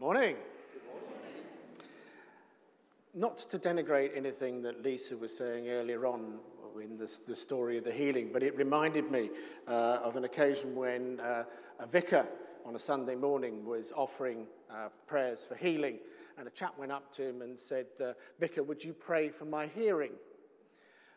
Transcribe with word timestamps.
Morning. 0.00 0.36
Not 3.14 3.38
to 3.50 3.58
denigrate 3.58 4.16
anything 4.16 4.62
that 4.62 4.80
Lisa 4.84 5.16
was 5.16 5.36
saying 5.36 5.68
earlier 5.70 6.06
on 6.06 6.38
in 6.80 6.96
the 6.96 7.34
story 7.34 7.78
of 7.78 7.82
the 7.82 7.90
healing, 7.90 8.30
but 8.32 8.44
it 8.44 8.56
reminded 8.56 9.10
me 9.10 9.28
uh, 9.66 9.98
of 10.04 10.14
an 10.14 10.22
occasion 10.22 10.76
when 10.76 11.18
uh, 11.18 11.42
a 11.80 11.86
vicar 11.88 12.24
on 12.64 12.76
a 12.76 12.78
Sunday 12.78 13.16
morning 13.16 13.64
was 13.64 13.90
offering 13.96 14.46
uh, 14.70 14.86
prayers 15.08 15.44
for 15.44 15.56
healing, 15.56 15.98
and 16.38 16.46
a 16.46 16.50
chap 16.52 16.78
went 16.78 16.92
up 16.92 17.12
to 17.14 17.30
him 17.30 17.42
and 17.42 17.58
said, 17.58 17.86
uh, 18.00 18.12
Vicar, 18.38 18.62
would 18.62 18.84
you 18.84 18.92
pray 18.92 19.30
for 19.30 19.46
my 19.46 19.66
hearing? 19.66 20.12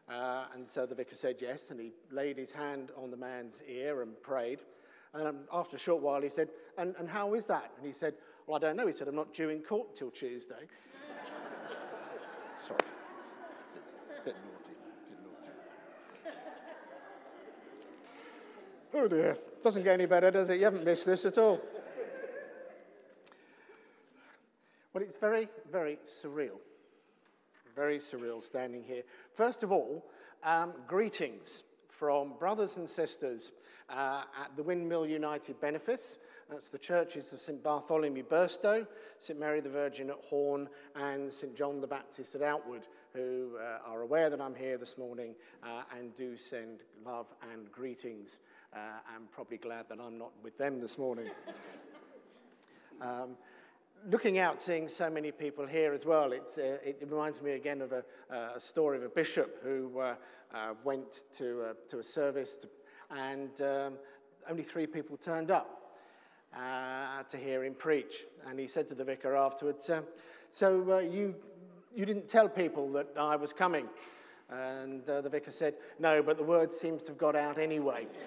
Uh, 0.09 0.45
and 0.55 0.67
so 0.67 0.87
the 0.87 0.95
vicar 0.95 1.15
said 1.15 1.35
yes, 1.39 1.69
and 1.69 1.79
he 1.79 1.91
laid 2.09 2.35
his 2.35 2.49
hand 2.49 2.89
on 2.97 3.11
the 3.11 3.17
man's 3.17 3.61
ear 3.69 4.01
and 4.01 4.19
prayed. 4.23 4.61
And 5.13 5.27
um, 5.27 5.39
after 5.51 5.75
a 5.75 5.79
short 5.79 6.01
while, 6.01 6.21
he 6.21 6.29
said, 6.29 6.49
and, 6.77 6.95
and 6.97 7.07
how 7.09 7.33
is 7.33 7.45
that? 7.47 7.71
And 7.77 7.85
he 7.85 7.93
said, 7.93 8.13
Well, 8.51 8.61
I 8.61 8.67
don't 8.67 8.75
know. 8.75 8.87
He 8.87 8.91
said, 8.91 9.07
I'm 9.07 9.15
not 9.15 9.33
due 9.33 9.47
in 9.47 9.61
court 9.61 9.87
until 9.91 10.11
Tuesday. 10.11 10.67
Sorry. 12.59 12.79
Bit, 14.25 14.25
bit 14.25 14.35
naughty. 14.43 14.73
Bit 15.05 15.13
naughty. 15.23 16.37
Oh 18.93 19.07
dear. 19.07 19.37
Doesn't 19.63 19.83
get 19.83 19.93
any 19.93 20.05
better, 20.05 20.31
does 20.31 20.49
it? 20.49 20.57
You 20.57 20.65
haven't 20.65 20.83
missed 20.83 21.05
this 21.05 21.23
at 21.23 21.37
all. 21.37 21.61
Well, 24.91 25.01
it's 25.01 25.15
very, 25.15 25.47
very 25.71 25.97
surreal. 26.05 26.59
Very 27.73 27.99
surreal 27.99 28.43
standing 28.43 28.83
here. 28.83 29.03
First 29.33 29.63
of 29.63 29.71
all, 29.71 30.03
um, 30.43 30.73
greetings 30.89 31.63
from 31.87 32.33
brothers 32.37 32.75
and 32.75 32.89
sisters 32.89 33.53
uh, 33.89 34.23
at 34.43 34.57
the 34.57 34.63
Windmill 34.63 35.07
United 35.07 35.61
Benefice. 35.61 36.17
That's 36.51 36.67
the 36.67 36.77
churches 36.77 37.31
of 37.31 37.39
St 37.39 37.63
Bartholomew 37.63 38.23
Burstow, 38.23 38.85
St 39.19 39.39
Mary 39.39 39.61
the 39.61 39.69
Virgin 39.69 40.09
at 40.09 40.17
Horne, 40.17 40.67
and 40.97 41.31
St 41.31 41.55
John 41.55 41.79
the 41.79 41.87
Baptist 41.87 42.35
at 42.35 42.41
Outwood, 42.41 42.87
who 43.13 43.51
uh, 43.57 43.89
are 43.89 44.01
aware 44.01 44.29
that 44.29 44.41
I'm 44.41 44.53
here 44.53 44.77
this 44.77 44.97
morning 44.97 45.33
uh, 45.63 45.83
and 45.97 46.13
do 46.17 46.35
send 46.35 46.81
love 47.05 47.27
and 47.53 47.71
greetings. 47.71 48.39
Uh, 48.75 48.79
I'm 49.15 49.27
probably 49.31 49.59
glad 49.59 49.87
that 49.87 49.99
I'm 50.01 50.17
not 50.17 50.33
with 50.43 50.57
them 50.57 50.81
this 50.81 50.97
morning. 50.97 51.29
um, 53.01 53.37
looking 54.09 54.37
out, 54.37 54.59
seeing 54.59 54.89
so 54.89 55.09
many 55.09 55.31
people 55.31 55.65
here 55.65 55.93
as 55.93 56.05
well, 56.05 56.33
uh, 56.33 56.61
it 56.61 57.01
reminds 57.09 57.41
me 57.41 57.51
again 57.51 57.79
of 57.81 57.93
a, 57.93 58.03
a, 58.29 58.59
story 58.59 58.97
of 58.97 59.03
a 59.03 59.09
bishop 59.09 59.63
who 59.63 59.97
uh, 59.99 60.15
uh, 60.53 60.73
went 60.83 61.23
to, 61.37 61.61
uh, 61.61 61.73
to 61.87 61.99
a 61.99 62.03
service 62.03 62.57
to, 62.57 62.67
and 63.09 63.61
um, 63.61 63.93
only 64.49 64.63
three 64.63 64.85
people 64.85 65.15
turned 65.15 65.49
up 65.49 65.80
uh, 66.55 67.23
to 67.23 67.37
hear 67.37 67.63
him 67.63 67.73
preach. 67.73 68.25
And 68.47 68.59
he 68.59 68.67
said 68.67 68.87
to 68.89 68.95
the 68.95 69.03
vicar 69.03 69.35
afterwards, 69.35 69.89
uh, 69.89 70.01
So 70.49 70.99
you, 70.99 71.35
you 71.95 72.05
didn't 72.05 72.27
tell 72.27 72.49
people 72.49 72.91
that 72.93 73.07
I 73.17 73.35
was 73.35 73.53
coming? 73.53 73.87
And 74.49 75.05
the 75.05 75.29
vicar 75.29 75.51
said, 75.51 75.75
No, 75.99 76.21
but 76.21 76.37
the 76.37 76.43
word 76.43 76.71
seems 76.71 77.03
to 77.03 77.09
have 77.09 77.17
got 77.17 77.35
out 77.35 77.57
anyway. 77.57 78.07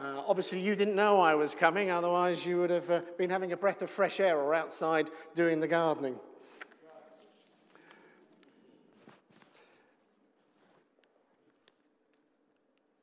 Uh, 0.00 0.22
obviously, 0.28 0.60
you 0.60 0.76
didn't 0.76 0.94
know 0.94 1.20
I 1.20 1.34
was 1.34 1.56
coming, 1.56 1.90
otherwise, 1.90 2.46
you 2.46 2.60
would 2.60 2.70
have 2.70 2.88
uh, 2.88 3.00
been 3.16 3.30
having 3.30 3.50
a 3.50 3.56
breath 3.56 3.82
of 3.82 3.90
fresh 3.90 4.20
air 4.20 4.38
or 4.38 4.54
outside 4.54 5.08
doing 5.34 5.58
the 5.58 5.66
gardening. 5.66 6.14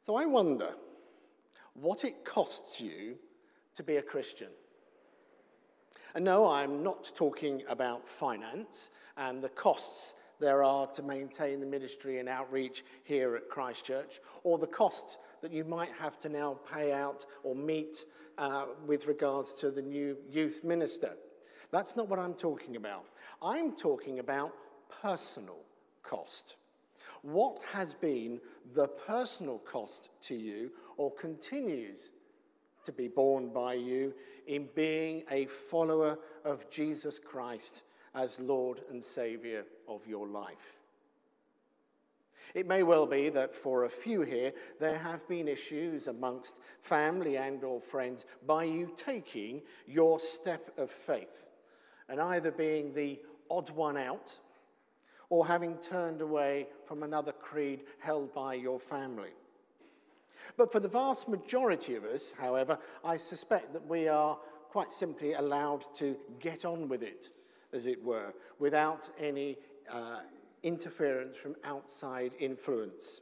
So, 0.04 0.16
I 0.16 0.24
wonder 0.24 0.74
what 1.74 2.06
it 2.06 2.24
costs 2.24 2.80
you 2.80 3.18
to 3.76 3.84
be 3.84 3.98
a 3.98 4.02
Christian. 4.02 4.50
And 6.14 6.24
no, 6.24 6.48
I'm 6.48 6.82
not 6.82 7.12
talking 7.16 7.64
about 7.68 8.08
finance 8.08 8.90
and 9.18 9.42
the 9.42 9.50
costs 9.50 10.14
there 10.40 10.64
are 10.64 10.88
to 10.88 11.02
maintain 11.02 11.60
the 11.60 11.66
ministry 11.66 12.20
and 12.20 12.28
outreach 12.28 12.84
here 13.04 13.36
at 13.36 13.50
Christchurch, 13.50 14.20
or 14.44 14.58
the 14.58 14.68
cost 14.68 15.18
that 15.42 15.52
you 15.52 15.64
might 15.64 15.92
have 16.00 16.20
to 16.20 16.30
now 16.30 16.58
pay 16.72 16.92
out 16.92 17.26
or 17.44 17.56
meet 17.56 18.06
uh, 18.38 18.66
with 18.86 19.08
regards 19.08 19.54
to 19.56 19.72
the 19.72 19.82
new 19.82 20.18
youth 20.30 20.64
minister. 20.64 21.12
That's 21.72 21.96
not 21.96 22.10
what 22.10 22.20
I'm 22.20 22.34
talking 22.34 22.76
about. 22.76 23.06
I'm 23.42 23.76
talking 23.76 24.20
about 24.20 24.54
personal 25.02 25.60
cost. 26.04 26.56
What 27.22 27.60
has 27.72 27.94
been 27.94 28.40
the 28.74 28.88
personal 28.88 29.60
cost 29.60 30.10
to 30.24 30.36
you 30.36 30.72
or 30.98 31.12
continues 31.14 32.12
to 32.86 32.92
be 32.92 33.08
borne 33.08 33.50
by 33.50 33.74
you 33.74 34.14
in 34.48 34.70
being 34.76 35.24
a 35.30 35.46
follower 35.46 36.18
of 36.44 36.70
Jesus 36.70 37.20
Christ 37.20 37.84
as 38.14 38.40
Lord 38.40 38.82
and 38.90 39.04
Saviour 39.04 39.64
of 39.88 40.06
your 40.08 40.28
life? 40.28 40.76
It 42.54 42.68
may 42.68 42.84
well 42.84 43.06
be 43.06 43.30
that 43.30 43.54
for 43.54 43.84
a 43.84 43.90
few 43.90 44.22
here, 44.22 44.54
there 44.80 44.98
have 44.98 45.28
been 45.28 45.48
issues 45.48 46.08
amongst 46.08 46.56
family 46.80 47.38
and 47.38 47.64
or 47.64 47.82
friends 47.82 48.26
by 48.46 48.64
you 48.64 48.94
taking 48.96 49.62
your 49.86 50.20
step 50.20 50.72
of 50.78 50.90
faith 50.90 51.46
and 52.08 52.22
either 52.22 52.52
being 52.52 52.94
the 52.94 53.20
odd 53.50 53.70
one 53.72 53.98
out 53.98 54.38
or 55.30 55.46
having 55.46 55.76
turned 55.78 56.22
away 56.22 56.68
from 56.86 57.04
another 57.04 57.32
creed 57.32 57.82
held 58.00 58.34
by 58.34 58.54
your 58.54 58.80
family. 58.80 59.32
But 60.58 60.72
for 60.72 60.80
the 60.80 60.88
vast 60.88 61.28
majority 61.28 61.96
of 61.96 62.04
us, 62.04 62.34
however, 62.38 62.78
I 63.04 63.18
suspect 63.18 63.74
that 63.74 63.86
we 63.88 64.08
are 64.08 64.38
quite 64.70 64.92
simply 64.92 65.34
allowed 65.34 65.86
to 65.96 66.18
get 66.40 66.66
on 66.66 66.88
with 66.88 67.04
it, 67.04 67.30
as 67.74 67.86
it 67.86 68.04
were, 68.04 68.34
without 68.60 69.10
any 69.20 69.58
uh, 69.90 70.20
interference 70.64 71.38
from 71.38 71.56
outside 71.64 72.36
influence. 72.40 73.22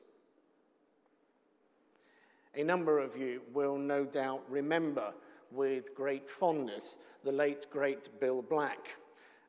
A 2.55 2.63
number 2.63 2.99
of 2.99 3.17
you 3.17 3.41
will 3.53 3.77
no 3.77 4.05
doubt 4.05 4.43
remember 4.49 5.13
with 5.51 5.93
great 5.95 6.29
fondness 6.29 6.97
the 7.23 7.31
late, 7.31 7.67
great 7.71 8.09
Bill 8.19 8.41
Black, 8.41 8.95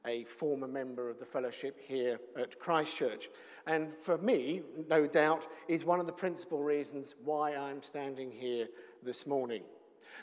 a 0.06 0.24
former 0.24 0.68
member 0.68 1.08
of 1.08 1.18
the 1.18 1.24
fellowship 1.24 1.78
here 1.80 2.18
at 2.38 2.58
Christchurch. 2.58 3.30
And 3.66 3.94
for 3.94 4.18
me, 4.18 4.62
no 4.88 5.06
doubt, 5.06 5.46
is 5.68 5.84
one 5.84 6.00
of 6.00 6.06
the 6.06 6.12
principal 6.12 6.62
reasons 6.62 7.14
why 7.24 7.56
I'm 7.56 7.82
standing 7.82 8.30
here 8.30 8.68
this 9.02 9.26
morning. 9.26 9.62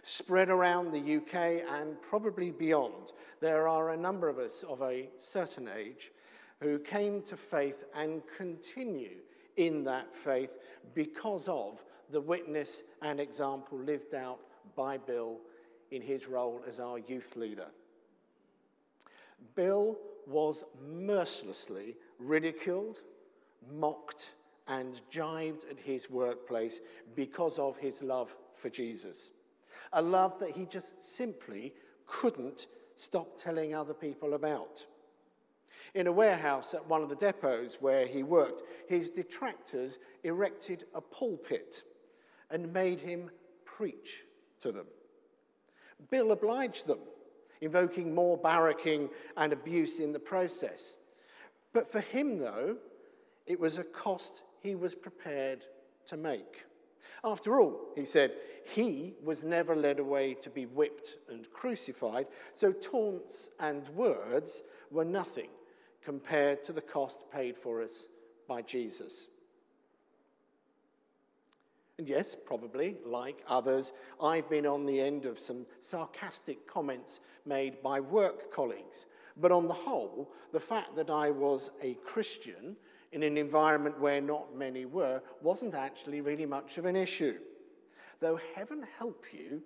Spread 0.03 0.49
around 0.49 0.91
the 0.91 1.17
UK 1.17 1.63
and 1.69 2.01
probably 2.01 2.51
beyond, 2.51 3.11
there 3.39 3.67
are 3.67 3.91
a 3.91 3.97
number 3.97 4.29
of 4.29 4.37
us 4.37 4.63
of 4.67 4.81
a 4.81 5.09
certain 5.17 5.67
age 5.75 6.11
who 6.59 6.77
came 6.79 7.21
to 7.23 7.35
faith 7.35 7.83
and 7.95 8.21
continue 8.37 9.17
in 9.57 9.83
that 9.83 10.15
faith 10.15 10.51
because 10.93 11.47
of 11.47 11.83
the 12.11 12.21
witness 12.21 12.83
and 13.01 13.19
example 13.19 13.79
lived 13.79 14.13
out 14.13 14.39
by 14.75 14.97
Bill 14.97 15.39
in 15.91 16.01
his 16.01 16.27
role 16.27 16.61
as 16.67 16.79
our 16.79 16.99
youth 16.99 17.35
leader. 17.35 17.67
Bill 19.55 19.97
was 20.27 20.63
mercilessly 20.81 21.95
ridiculed, 22.19 23.01
mocked, 23.71 24.31
and 24.67 25.01
jibed 25.09 25.65
at 25.69 25.79
his 25.79 26.09
workplace 26.09 26.79
because 27.15 27.59
of 27.59 27.77
his 27.77 28.01
love 28.01 28.33
for 28.55 28.69
Jesus. 28.69 29.31
A 29.93 30.01
love 30.01 30.39
that 30.39 30.51
he 30.51 30.65
just 30.65 31.01
simply 31.01 31.73
couldn't 32.05 32.67
stop 32.95 33.37
telling 33.37 33.73
other 33.73 33.93
people 33.93 34.33
about. 34.33 34.85
In 35.93 36.07
a 36.07 36.11
warehouse 36.11 36.73
at 36.73 36.87
one 36.87 37.01
of 37.01 37.09
the 37.09 37.15
depots 37.15 37.81
where 37.81 38.07
he 38.07 38.23
worked, 38.23 38.61
his 38.87 39.09
detractors 39.09 39.97
erected 40.23 40.85
a 40.93 41.01
pulpit 41.01 41.83
and 42.49 42.71
made 42.71 42.99
him 42.99 43.29
preach 43.65 44.23
to 44.59 44.71
them. 44.71 44.85
Bill 46.09 46.31
obliged 46.31 46.87
them, 46.87 46.99
invoking 47.61 48.13
more 48.13 48.37
barracking 48.37 49.09
and 49.37 49.53
abuse 49.53 49.99
in 49.99 50.11
the 50.11 50.19
process. 50.19 50.95
But 51.73 51.89
for 51.89 52.01
him, 52.01 52.39
though, 52.39 52.77
it 53.45 53.59
was 53.59 53.77
a 53.77 53.83
cost 53.83 54.41
he 54.61 54.75
was 54.75 54.95
prepared 54.95 55.65
to 56.07 56.17
make. 56.17 56.65
After 57.23 57.59
all, 57.59 57.79
he 57.95 58.05
said, 58.05 58.35
he 58.65 59.13
was 59.23 59.43
never 59.43 59.75
led 59.75 59.99
away 59.99 60.33
to 60.35 60.49
be 60.49 60.65
whipped 60.65 61.15
and 61.29 61.49
crucified, 61.51 62.27
so 62.53 62.71
taunts 62.71 63.49
and 63.59 63.87
words 63.89 64.63
were 64.89 65.05
nothing 65.05 65.49
compared 66.03 66.63
to 66.63 66.73
the 66.73 66.81
cost 66.81 67.25
paid 67.31 67.55
for 67.55 67.81
us 67.81 68.07
by 68.47 68.61
Jesus. 68.61 69.27
And 72.01 72.09
yes, 72.09 72.35
probably, 72.47 72.95
like 73.05 73.43
others, 73.47 73.91
I've 74.19 74.49
been 74.49 74.65
on 74.65 74.87
the 74.87 74.99
end 74.99 75.25
of 75.25 75.37
some 75.37 75.67
sarcastic 75.81 76.65
comments 76.65 77.19
made 77.45 77.83
by 77.83 77.99
work 77.99 78.51
colleagues. 78.51 79.05
But 79.37 79.51
on 79.51 79.67
the 79.67 79.75
whole, 79.75 80.31
the 80.51 80.59
fact 80.59 80.95
that 80.95 81.11
I 81.11 81.29
was 81.29 81.69
a 81.79 81.93
Christian 82.03 82.75
in 83.11 83.21
an 83.21 83.37
environment 83.37 83.99
where 83.99 84.19
not 84.19 84.55
many 84.55 84.85
were 84.85 85.21
wasn't 85.43 85.75
actually 85.75 86.21
really 86.21 86.47
much 86.47 86.79
of 86.79 86.85
an 86.85 86.95
issue. 86.95 87.37
Though 88.19 88.39
heaven 88.55 88.83
help 88.97 89.25
you 89.31 89.61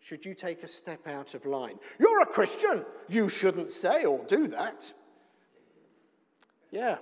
should 0.00 0.26
you 0.26 0.34
take 0.34 0.64
a 0.64 0.68
step 0.68 1.06
out 1.06 1.34
of 1.34 1.46
line. 1.46 1.78
You're 2.00 2.22
a 2.22 2.26
Christian. 2.26 2.84
You 3.08 3.28
shouldn't 3.28 3.70
say 3.70 4.04
or 4.06 4.24
do 4.24 4.48
that. 4.48 4.92
Yeah. 6.72 6.98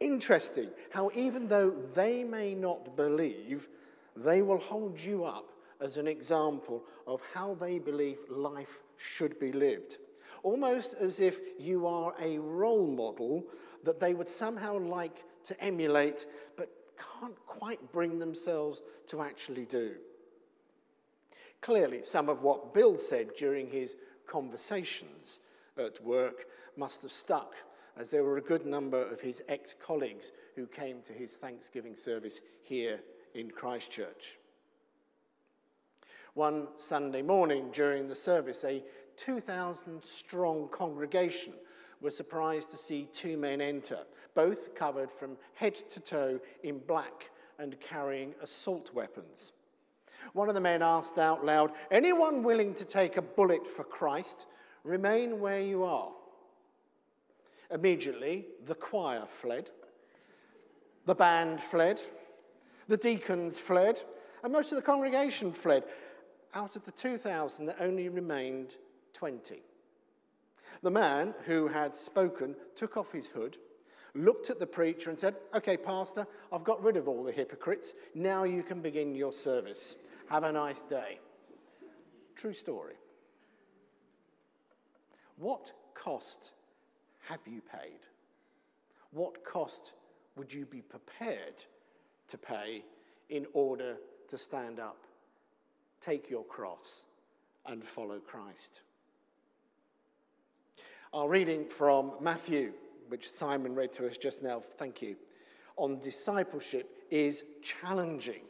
Interesting 0.00 0.70
how, 0.90 1.12
even 1.14 1.46
though 1.46 1.70
they 1.94 2.24
may 2.24 2.56
not 2.56 2.96
believe, 2.96 3.68
they 4.16 4.42
will 4.42 4.58
hold 4.58 4.98
you 4.98 5.24
up 5.24 5.50
as 5.80 5.96
an 5.96 6.06
example 6.06 6.84
of 7.06 7.20
how 7.34 7.54
they 7.54 7.78
believe 7.78 8.18
life 8.28 8.80
should 8.96 9.38
be 9.40 9.52
lived. 9.52 9.98
Almost 10.42 10.94
as 10.94 11.20
if 11.20 11.38
you 11.58 11.86
are 11.86 12.14
a 12.20 12.38
role 12.38 12.86
model 12.86 13.44
that 13.84 14.00
they 14.00 14.14
would 14.14 14.28
somehow 14.28 14.78
like 14.78 15.24
to 15.44 15.60
emulate, 15.62 16.26
but 16.56 16.70
can't 17.20 17.46
quite 17.46 17.92
bring 17.92 18.18
themselves 18.18 18.82
to 19.08 19.22
actually 19.22 19.64
do. 19.64 19.94
Clearly, 21.60 22.00
some 22.04 22.28
of 22.28 22.42
what 22.42 22.74
Bill 22.74 22.96
said 22.96 23.30
during 23.36 23.68
his 23.68 23.96
conversations 24.26 25.40
at 25.78 26.02
work 26.04 26.46
must 26.76 27.02
have 27.02 27.12
stuck, 27.12 27.54
as 27.96 28.08
there 28.08 28.24
were 28.24 28.38
a 28.38 28.42
good 28.42 28.66
number 28.66 29.00
of 29.00 29.20
his 29.20 29.42
ex 29.48 29.74
colleagues 29.84 30.32
who 30.56 30.66
came 30.66 31.02
to 31.02 31.12
his 31.12 31.32
Thanksgiving 31.32 31.94
service 31.94 32.40
here 32.62 33.00
in 33.34 33.50
Christchurch. 33.50 34.38
One 36.34 36.68
Sunday 36.76 37.22
morning 37.22 37.70
during 37.72 38.08
the 38.08 38.14
service, 38.14 38.64
a 38.64 38.82
2,000 39.16 40.02
strong 40.04 40.68
congregation 40.68 41.52
were 42.00 42.10
surprised 42.10 42.70
to 42.70 42.76
see 42.76 43.08
two 43.12 43.36
men 43.36 43.60
enter, 43.60 43.98
both 44.34 44.74
covered 44.74 45.10
from 45.10 45.36
head 45.54 45.74
to 45.90 46.00
toe 46.00 46.40
in 46.62 46.78
black 46.78 47.30
and 47.58 47.78
carrying 47.80 48.34
assault 48.42 48.92
weapons. 48.94 49.52
One 50.32 50.48
of 50.48 50.54
the 50.54 50.60
men 50.60 50.82
asked 50.82 51.18
out 51.18 51.44
loud, 51.44 51.72
Anyone 51.90 52.42
willing 52.42 52.74
to 52.74 52.84
take 52.84 53.16
a 53.16 53.22
bullet 53.22 53.66
for 53.66 53.84
Christ, 53.84 54.46
remain 54.84 55.38
where 55.38 55.60
you 55.60 55.84
are. 55.84 56.12
Immediately, 57.70 58.46
the 58.66 58.74
choir 58.74 59.24
fled, 59.26 59.70
the 61.06 61.14
band 61.14 61.60
fled, 61.60 62.00
the 62.88 62.96
deacons 62.96 63.58
fled, 63.58 64.02
and 64.42 64.52
most 64.52 64.72
of 64.72 64.76
the 64.76 64.82
congregation 64.82 65.52
fled. 65.52 65.84
Out 66.54 66.76
of 66.76 66.84
the 66.84 66.92
2,000, 66.92 67.66
there 67.66 67.76
only 67.80 68.08
remained 68.08 68.76
20. 69.14 69.62
The 70.82 70.90
man 70.90 71.34
who 71.46 71.68
had 71.68 71.94
spoken 71.94 72.56
took 72.74 72.96
off 72.96 73.12
his 73.12 73.26
hood, 73.26 73.56
looked 74.14 74.50
at 74.50 74.58
the 74.58 74.66
preacher, 74.66 75.10
and 75.10 75.18
said, 75.18 75.36
Okay, 75.54 75.76
Pastor, 75.76 76.26
I've 76.52 76.64
got 76.64 76.82
rid 76.82 76.96
of 76.96 77.08
all 77.08 77.22
the 77.22 77.32
hypocrites. 77.32 77.94
Now 78.14 78.44
you 78.44 78.62
can 78.62 78.80
begin 78.80 79.14
your 79.14 79.32
service. 79.32 79.96
Have 80.28 80.44
a 80.44 80.52
nice 80.52 80.82
day. 80.82 81.20
True 82.36 82.52
story. 82.52 82.94
What 85.36 85.72
cost 85.94 86.50
have 87.28 87.40
you 87.46 87.60
paid? 87.60 88.00
What 89.12 89.44
cost 89.44 89.92
would 90.36 90.52
you 90.52 90.64
be 90.64 90.80
prepared 90.80 91.64
to 92.32 92.38
pay 92.38 92.82
in 93.28 93.46
order 93.52 93.96
to 94.28 94.36
stand 94.36 94.80
up, 94.80 94.96
take 96.00 96.28
your 96.28 96.44
cross, 96.44 97.02
and 97.66 97.84
follow 97.84 98.18
Christ? 98.18 98.80
Our 101.12 101.28
reading 101.28 101.66
from 101.68 102.12
Matthew, 102.20 102.72
which 103.08 103.30
Simon 103.30 103.74
read 103.74 103.92
to 103.94 104.06
us 104.06 104.16
just 104.16 104.42
now, 104.42 104.62
thank 104.78 105.02
you, 105.02 105.16
on 105.76 105.98
discipleship 106.00 107.04
is 107.10 107.44
challenging, 107.62 108.42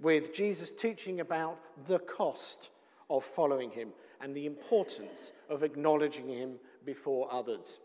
with 0.00 0.32
Jesus 0.32 0.70
teaching 0.70 1.18
about 1.18 1.58
the 1.86 1.98
cost 1.98 2.70
of 3.10 3.24
following 3.24 3.70
him 3.70 3.88
and 4.20 4.32
the 4.32 4.46
importance 4.46 5.32
of 5.50 5.64
acknowledging 5.64 6.28
him 6.28 6.54
before 6.84 7.32
others. 7.32 7.80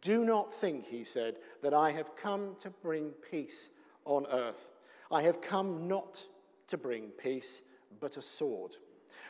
Do 0.00 0.24
not 0.24 0.54
think, 0.54 0.86
he 0.86 1.04
said, 1.04 1.36
that 1.62 1.74
I 1.74 1.90
have 1.90 2.16
come 2.16 2.56
to 2.60 2.70
bring 2.70 3.10
peace 3.30 3.68
on 4.04 4.26
earth. 4.30 4.68
I 5.10 5.22
have 5.22 5.40
come 5.40 5.88
not 5.88 6.22
to 6.68 6.78
bring 6.78 7.08
peace, 7.10 7.62
but 8.00 8.16
a 8.16 8.22
sword. 8.22 8.76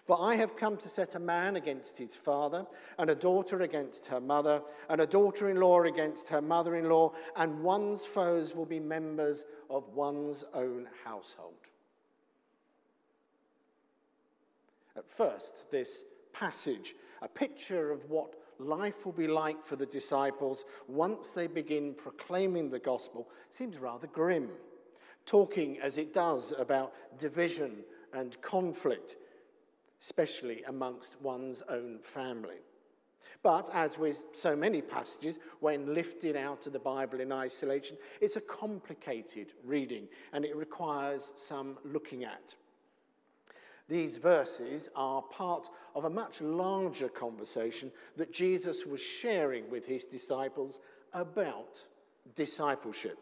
For 0.04 0.20
I 0.20 0.34
have 0.36 0.56
come 0.56 0.76
to 0.78 0.88
set 0.88 1.14
a 1.14 1.20
man 1.20 1.56
against 1.56 1.98
his 1.98 2.14
father, 2.14 2.66
and 2.98 3.10
a 3.10 3.14
daughter 3.14 3.62
against 3.62 4.06
her 4.06 4.20
mother, 4.20 4.62
and 4.88 5.00
a 5.00 5.06
daughter 5.06 5.48
in 5.48 5.58
law 5.58 5.82
against 5.82 6.28
her 6.28 6.42
mother 6.42 6.76
in 6.76 6.88
law, 6.88 7.12
and 7.36 7.62
one's 7.62 8.04
foes 8.04 8.54
will 8.54 8.66
be 8.66 8.80
members 8.80 9.44
of 9.70 9.88
one's 9.90 10.44
own 10.54 10.88
household. 11.04 11.54
At 14.96 15.08
first, 15.08 15.70
this 15.70 16.04
passage, 16.32 16.94
a 17.22 17.28
picture 17.28 17.90
of 17.90 18.10
what 18.10 18.34
life 18.62 19.04
will 19.04 19.12
be 19.12 19.26
like 19.26 19.64
for 19.64 19.76
the 19.76 19.86
disciples 19.86 20.64
once 20.88 21.32
they 21.32 21.46
begin 21.46 21.94
proclaiming 21.94 22.70
the 22.70 22.78
gospel, 22.78 23.28
seems 23.50 23.78
rather 23.78 24.06
grim, 24.06 24.50
talking 25.26 25.78
as 25.80 25.98
it 25.98 26.12
does 26.12 26.52
about 26.58 26.92
division 27.18 27.84
and 28.12 28.40
conflict 28.42 29.16
especially 30.02 30.64
amongst 30.66 31.16
one's 31.22 31.62
own 31.68 32.00
family. 32.02 32.56
But 33.42 33.70
as 33.72 33.98
with 33.98 34.24
so 34.34 34.54
many 34.54 34.82
passages, 34.82 35.38
when 35.60 35.94
lifted 35.94 36.36
out 36.36 36.66
of 36.66 36.72
the 36.72 36.78
Bible 36.78 37.20
in 37.20 37.32
isolation, 37.32 37.96
it's 38.20 38.36
a 38.36 38.40
complicated 38.40 39.52
reading 39.64 40.08
and 40.32 40.44
it 40.44 40.56
requires 40.56 41.32
some 41.36 41.78
looking 41.84 42.24
at. 42.24 42.54
These 43.88 44.16
verses 44.16 44.88
are 44.94 45.22
part 45.22 45.68
of 45.94 46.04
a 46.04 46.10
much 46.10 46.40
larger 46.40 47.08
conversation 47.08 47.90
that 48.16 48.32
Jesus 48.32 48.86
was 48.86 49.00
sharing 49.00 49.68
with 49.70 49.86
his 49.86 50.04
disciples 50.04 50.78
about 51.12 51.84
discipleship. 52.34 53.18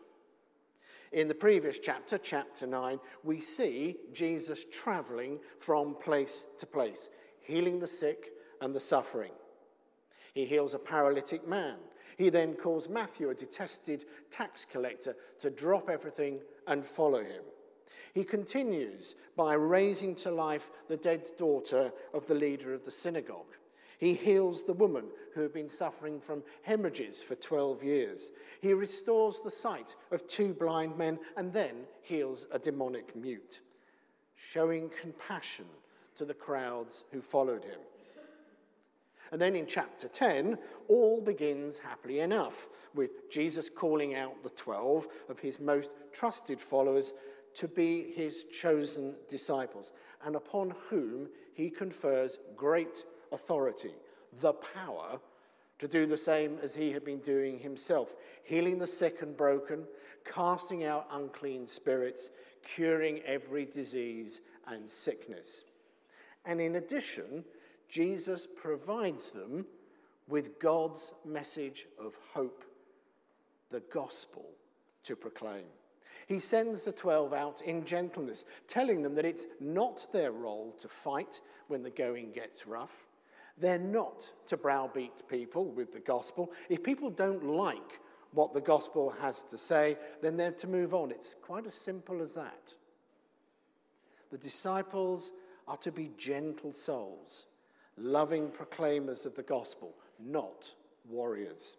In 1.13 1.27
the 1.27 1.35
previous 1.35 1.79
chapter, 1.81 2.19
chapter 2.19 2.67
9, 2.67 3.01
we 3.25 3.41
see 3.41 3.97
Jesus 4.13 4.65
traveling 4.71 5.41
from 5.59 5.97
place 5.97 6.45
to 6.59 6.67
place, 6.67 7.11
healing 7.41 7.81
the 7.81 7.89
sick 7.89 8.31
and 8.61 8.73
the 8.75 8.81
suffering. 8.81 9.33
He 10.35 10.45
heals 10.45 10.75
a 10.75 10.79
paralytic 10.79 11.49
man. 11.49 11.77
He 12.17 12.29
then 12.29 12.55
calls 12.55 12.89
Matthew, 12.89 13.31
a 13.31 13.35
detested 13.35 14.05
tax 14.31 14.65
collector, 14.65 15.17
to 15.41 15.51
drop 15.51 15.91
everything 15.91 16.39
and 16.69 16.87
follow 16.87 17.25
him. 17.25 17.43
He 18.15 18.25
continues 18.25 19.15
by 19.37 19.55
raising 19.55 20.15
to 20.17 20.31
life 20.31 20.71
the 20.89 20.97
dead 20.97 21.29
daughter 21.37 21.93
of 22.13 22.27
the 22.27 22.35
leader 22.35 22.75
of 22.75 22.85
the 22.85 22.91
synagogue. 22.91 23.57
He 23.99 24.15
heals 24.15 24.63
the 24.63 24.73
woman 24.73 25.05
who 25.35 25.43
had 25.43 25.53
been 25.53 25.69
suffering 25.69 26.21
from 26.21 26.43
hemorrhages 26.63 27.23
for 27.23 27.35
12 27.35 27.85
years. 27.85 28.31
He 28.63 28.73
restores 28.73 29.41
the 29.41 29.51
sight 29.51 29.95
of 30.11 30.27
two 30.27 30.55
blind 30.55 30.97
men 30.97 31.19
and 31.37 31.53
then 31.53 31.85
heals 32.01 32.47
a 32.51 32.59
demonic 32.59 33.15
mute, 33.15 33.61
showing 34.35 34.91
compassion 35.01 35.67
to 36.17 36.25
the 36.25 36.35
crowds 36.35 37.05
who 37.13 37.21
followed 37.21 37.63
him. 37.63 37.79
And 39.33 39.41
then 39.41 39.55
in 39.55 39.67
chapter 39.67 40.09
10, 40.09 40.59
all 40.89 41.21
begins 41.21 41.79
happily 41.79 42.21
enough, 42.21 42.69
with 42.95 43.31
Jesus 43.31 43.71
calling 43.71 44.15
out 44.15 44.43
the 44.43 44.51
12 44.51 45.07
of 45.29 45.39
his 45.39 45.61
most 45.61 45.91
trusted 46.13 46.59
followers 46.59 47.13
to 47.55 47.69
be 47.69 48.13
his 48.15 48.45
chosen 48.53 49.15
disciples, 49.29 49.93
and 50.25 50.37
upon 50.37 50.75
whom 50.89 51.29
he 51.55 51.71
confers 51.71 52.39
great 52.57 53.05
authority, 53.33 53.95
the 54.41 54.53
power 54.53 55.19
to 55.79 55.89
do 55.89 56.07
the 56.07 56.17
same 56.17 56.59
as 56.63 56.75
he 56.75 56.93
had 56.93 57.05
been 57.05 57.21
doing 57.21 57.59
himself, 57.59 58.15
healing 58.45 58.79
the 58.79 58.87
sick 58.87 59.23
and 59.23 59.37
broken, 59.37 59.85
casting 60.25 60.85
out 60.85 61.09
unclean 61.13 61.67
spirits, 61.67 62.31
curing 62.63 63.21
every 63.21 63.65
disease 63.65 64.43
and 64.67 64.89
sickness. 64.89 65.65
And 66.45 66.61
in 66.61 66.77
addition, 66.77 67.45
Jesus 67.89 68.47
provides 68.55 69.31
them 69.31 69.67
with 70.29 70.59
God's 70.61 71.13
message 71.25 71.87
of 71.99 72.15
hope, 72.33 72.65
the 73.71 73.81
gospel 73.93 74.45
to 75.05 75.17
proclaim. 75.17 75.65
He 76.31 76.39
sends 76.39 76.85
the 76.85 76.93
12 76.93 77.33
out 77.33 77.61
in 77.63 77.85
gentleness, 77.85 78.45
telling 78.69 79.03
them 79.03 79.17
that 79.17 79.25
it's 79.25 79.49
not 79.59 80.07
their 80.13 80.31
role 80.31 80.73
to 80.79 80.87
fight 80.87 81.41
when 81.67 81.83
the 81.83 81.91
going 81.91 82.31
gets 82.31 82.69
rough. 82.69 83.09
They're 83.59 83.81
not 83.81 84.31
to 84.47 84.57
browbeat 84.57 85.27
people 85.27 85.73
with 85.73 85.93
the 85.93 85.99
gospel. 85.99 86.53
If 86.69 86.85
people 86.85 87.11
don't 87.11 87.45
like 87.45 87.99
what 88.31 88.55
the 88.55 88.61
gospel 88.61 89.13
has 89.21 89.43
to 89.43 89.59
say, 89.59 89.99
then 90.23 90.37
they're 90.37 90.53
to 90.53 90.69
move 90.69 90.95
on. 90.95 91.11
It's 91.11 91.35
quite 91.35 91.67
as 91.67 91.75
simple 91.75 92.23
as 92.23 92.35
that. 92.35 92.77
The 94.31 94.39
disciples 94.39 95.33
are 95.67 95.79
to 95.79 95.91
be 95.91 96.13
gentle 96.17 96.71
souls, 96.71 97.47
loving 97.97 98.51
proclaimers 98.51 99.27
of 99.27 99.35
the 99.35 99.43
gospel, 99.43 99.97
not 100.21 100.73
warriors. 101.09 101.77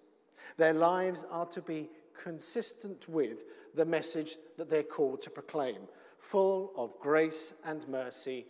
Their 0.57 0.73
lives 0.73 1.25
are 1.31 1.45
to 1.45 1.61
be 1.61 1.89
consistent 2.23 3.07
with 3.09 3.39
the 3.75 3.85
message 3.85 4.37
that 4.57 4.69
they're 4.69 4.83
called 4.83 5.21
to 5.21 5.29
proclaim, 5.29 5.77
full 6.19 6.71
of 6.75 6.99
grace 6.99 7.53
and 7.65 7.87
mercy 7.87 8.45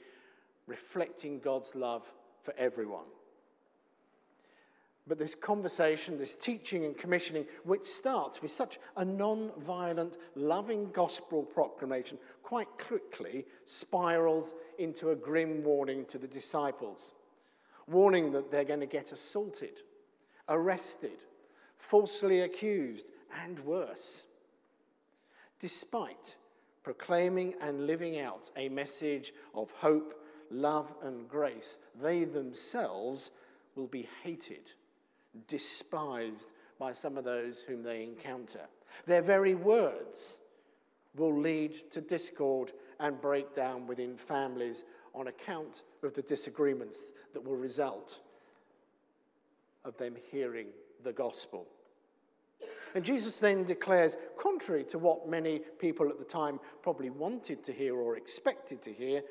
reflecting 0.68 1.40
God's 1.40 1.76
love 1.76 2.12
for 2.44 2.54
everyone. 2.58 3.06
But 5.08 5.18
this 5.18 5.36
conversation, 5.36 6.18
this 6.18 6.36
teaching 6.36 6.86
and 6.86 6.98
commissioning, 6.98 7.46
which 7.64 7.88
starts 7.88 8.42
with 8.42 8.52
such 8.52 8.80
a 8.98 9.04
non 9.04 9.52
violent, 9.58 10.18
loving 10.36 10.92
gospel 10.92 11.44
proclamation, 11.44 12.18
quite 12.44 12.70
quickly 12.78 13.46
spirals 13.66 14.54
into 14.78 15.10
a 15.10 15.16
grim 15.16 15.64
warning 15.64 16.06
to 16.06 16.18
the 16.18 16.28
disciples. 16.28 17.14
Warning 17.88 18.32
that 18.32 18.52
they're 18.52 18.64
going 18.64 18.80
to 18.80 18.86
get 18.86 19.12
assaulted, 19.12 19.82
arrested, 20.48 21.24
falsely 21.78 22.42
accused, 22.42 23.08
and 23.44 23.60
worse. 23.60 24.24
Despite 25.60 26.36
proclaiming 26.84 27.54
and 27.62 27.86
living 27.86 28.20
out 28.20 28.50
a 28.58 28.70
message 28.70 29.34
of 29.54 29.72
hope, 29.72 30.24
love, 30.50 30.94
and 31.04 31.28
grace, 31.28 31.78
they 32.02 32.24
themselves 32.24 33.32
will 33.76 33.88
be 33.88 34.08
hated 34.24 34.72
despised 35.48 36.50
by 36.80 36.94
some 36.94 37.18
of 37.18 37.24
those 37.24 37.60
whom 37.60 37.84
they 37.84 38.04
encounter. 38.04 38.62
Their 39.06 39.22
very 39.22 39.56
words 39.56 40.38
will 41.16 41.38
lead 41.38 41.92
to 41.92 42.02
discord 42.02 42.74
and 43.00 43.20
breakdown 43.22 43.88
within 43.88 44.18
families 44.18 44.84
on 45.14 45.28
account 45.28 45.84
of 46.04 46.14
the 46.14 46.22
disagreements 46.22 46.98
that 47.34 47.44
will 47.44 47.56
result 47.56 48.20
of 49.84 49.98
them 49.98 50.16
hearing 50.32 50.68
the 51.04 51.14
gospel. 51.14 51.68
And 52.96 53.06
Jesus 53.06 53.38
then 53.38 53.64
declares, 53.64 54.18
contrary 54.38 54.84
to 54.86 55.00
what 55.00 55.30
many 55.30 55.60
people 55.80 56.10
at 56.10 56.20
the 56.20 56.26
time 56.26 56.60
probably 56.82 57.10
wanted 57.10 57.64
to 57.64 57.74
hear 57.74 57.96
or 57.96 58.18
expected 58.18 58.82
to 58.84 58.94
hear, 58.94 59.24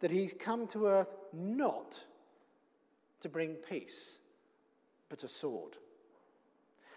that 0.00 0.10
he's 0.10 0.32
come 0.32 0.66
to 0.68 0.86
earth 0.86 1.14
not 1.32 2.04
to 3.20 3.28
bring 3.28 3.54
peace, 3.54 4.18
but 5.08 5.24
a 5.24 5.28
sword. 5.28 5.76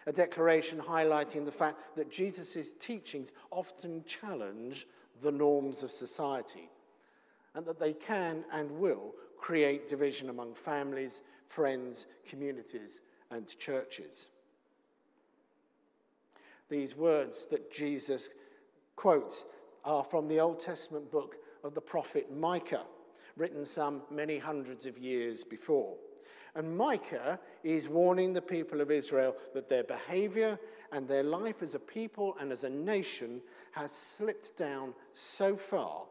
A 0.07 0.11
declaration 0.11 0.79
highlighting 0.79 1.45
the 1.45 1.51
fact 1.51 1.95
that 1.95 2.09
Jesus' 2.11 2.73
teachings 2.79 3.31
often 3.51 4.03
challenge 4.05 4.87
the 5.21 5.31
norms 5.31 5.83
of 5.83 5.91
society 5.91 6.69
and 7.53 7.65
that 7.65 7.79
they 7.79 7.93
can 7.93 8.43
and 8.51 8.71
will 8.71 9.13
create 9.37 9.87
division 9.87 10.29
among 10.29 10.55
families, 10.55 11.21
friends, 11.47 12.05
communities, 12.27 13.01
and 13.29 13.47
churches. 13.59 14.27
These 16.71 16.95
words 16.95 17.47
that 17.51 17.69
Jesus 17.69 18.29
quotes 18.95 19.43
are 19.83 20.05
from 20.05 20.29
the 20.29 20.39
Old 20.39 20.61
Testament 20.61 21.11
book 21.11 21.35
of 21.65 21.73
the 21.73 21.81
prophet 21.81 22.33
Micah, 22.33 22.85
written 23.35 23.65
some 23.65 24.03
many 24.09 24.37
hundreds 24.37 24.85
of 24.85 24.97
years 24.97 25.43
before. 25.43 25.97
And 26.55 26.77
Micah 26.77 27.37
is 27.65 27.89
warning 27.89 28.31
the 28.31 28.41
people 28.41 28.79
of 28.79 28.89
Israel 28.89 29.35
that 29.53 29.67
their 29.67 29.83
behavior 29.83 30.57
and 30.93 31.05
their 31.05 31.23
life 31.23 31.61
as 31.61 31.75
a 31.75 31.79
people 31.79 32.37
and 32.39 32.53
as 32.53 32.63
a 32.63 32.69
nation 32.69 33.41
has 33.73 33.91
slipped 33.91 34.55
down 34.55 34.93
so 35.13 35.57
far 35.57 36.03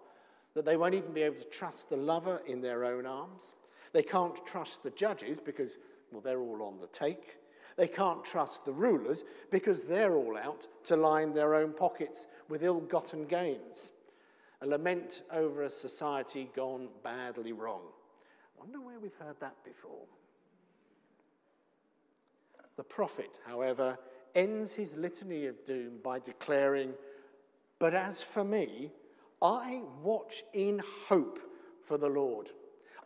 that 0.53 0.67
they 0.67 0.77
won't 0.77 0.95
even 0.95 1.15
be 1.15 1.23
able 1.23 1.37
to 1.37 1.45
trust 1.45 1.89
the 1.89 1.97
lover 1.97 2.43
in 2.47 2.61
their 2.61 2.85
own 2.85 3.07
arms. 3.07 3.55
They 3.95 4.03
can't 4.03 4.45
trust 4.47 4.83
the 4.83 4.91
judges 4.91 5.41
because, 5.41 5.79
well, 6.13 6.21
they're 6.21 6.41
all 6.41 6.63
on 6.63 6.79
the 6.79 6.87
take. 6.89 7.40
They 7.77 7.89
can't 7.89 8.25
trust 8.25 8.65
the 8.65 8.73
rulers 8.73 9.25
because 9.51 9.83
they're 9.83 10.17
all 10.17 10.37
out 10.37 10.67
to 10.85 10.97
line 10.97 11.33
their 11.33 11.55
own 11.55 11.73
pockets 11.73 12.27
with 12.49 12.63
ill 12.63 12.81
gotten 12.81 13.25
gains. 13.25 13.91
A 14.63 14.67
lament 14.67 15.23
over 15.33 15.63
a 15.63 15.71
society 15.71 16.51
gone 16.55 16.89
badly 17.03 17.53
wrong. 17.53 17.83
I 18.57 18.61
wonder 18.61 18.81
where 18.81 18.99
we've 18.99 19.15
heard 19.15 19.41
that 19.41 19.57
before. 19.65 20.05
The 22.77 22.85
prophet, 22.85 23.39
however, 23.47 23.99
ends 24.35 24.73
his 24.73 24.95
litany 24.95 25.47
of 25.47 25.65
doom 25.65 25.99
by 26.03 26.19
declaring, 26.19 26.93
But 27.79 27.95
as 27.95 28.21
for 28.21 28.45
me, 28.45 28.91
I 29.43 29.83
watch 30.03 30.45
in 30.53 30.83
hope 31.09 31.39
for 31.87 31.97
the 31.97 32.09
Lord. 32.09 32.51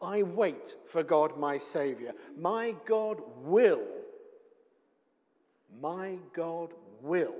I 0.03 0.23
wait 0.23 0.77
for 0.87 1.03
God, 1.03 1.39
my 1.39 1.57
Savior. 1.59 2.13
My 2.39 2.75
God 2.85 3.23
will, 3.43 3.87
my 5.81 6.17
God 6.33 6.73
will 7.03 7.35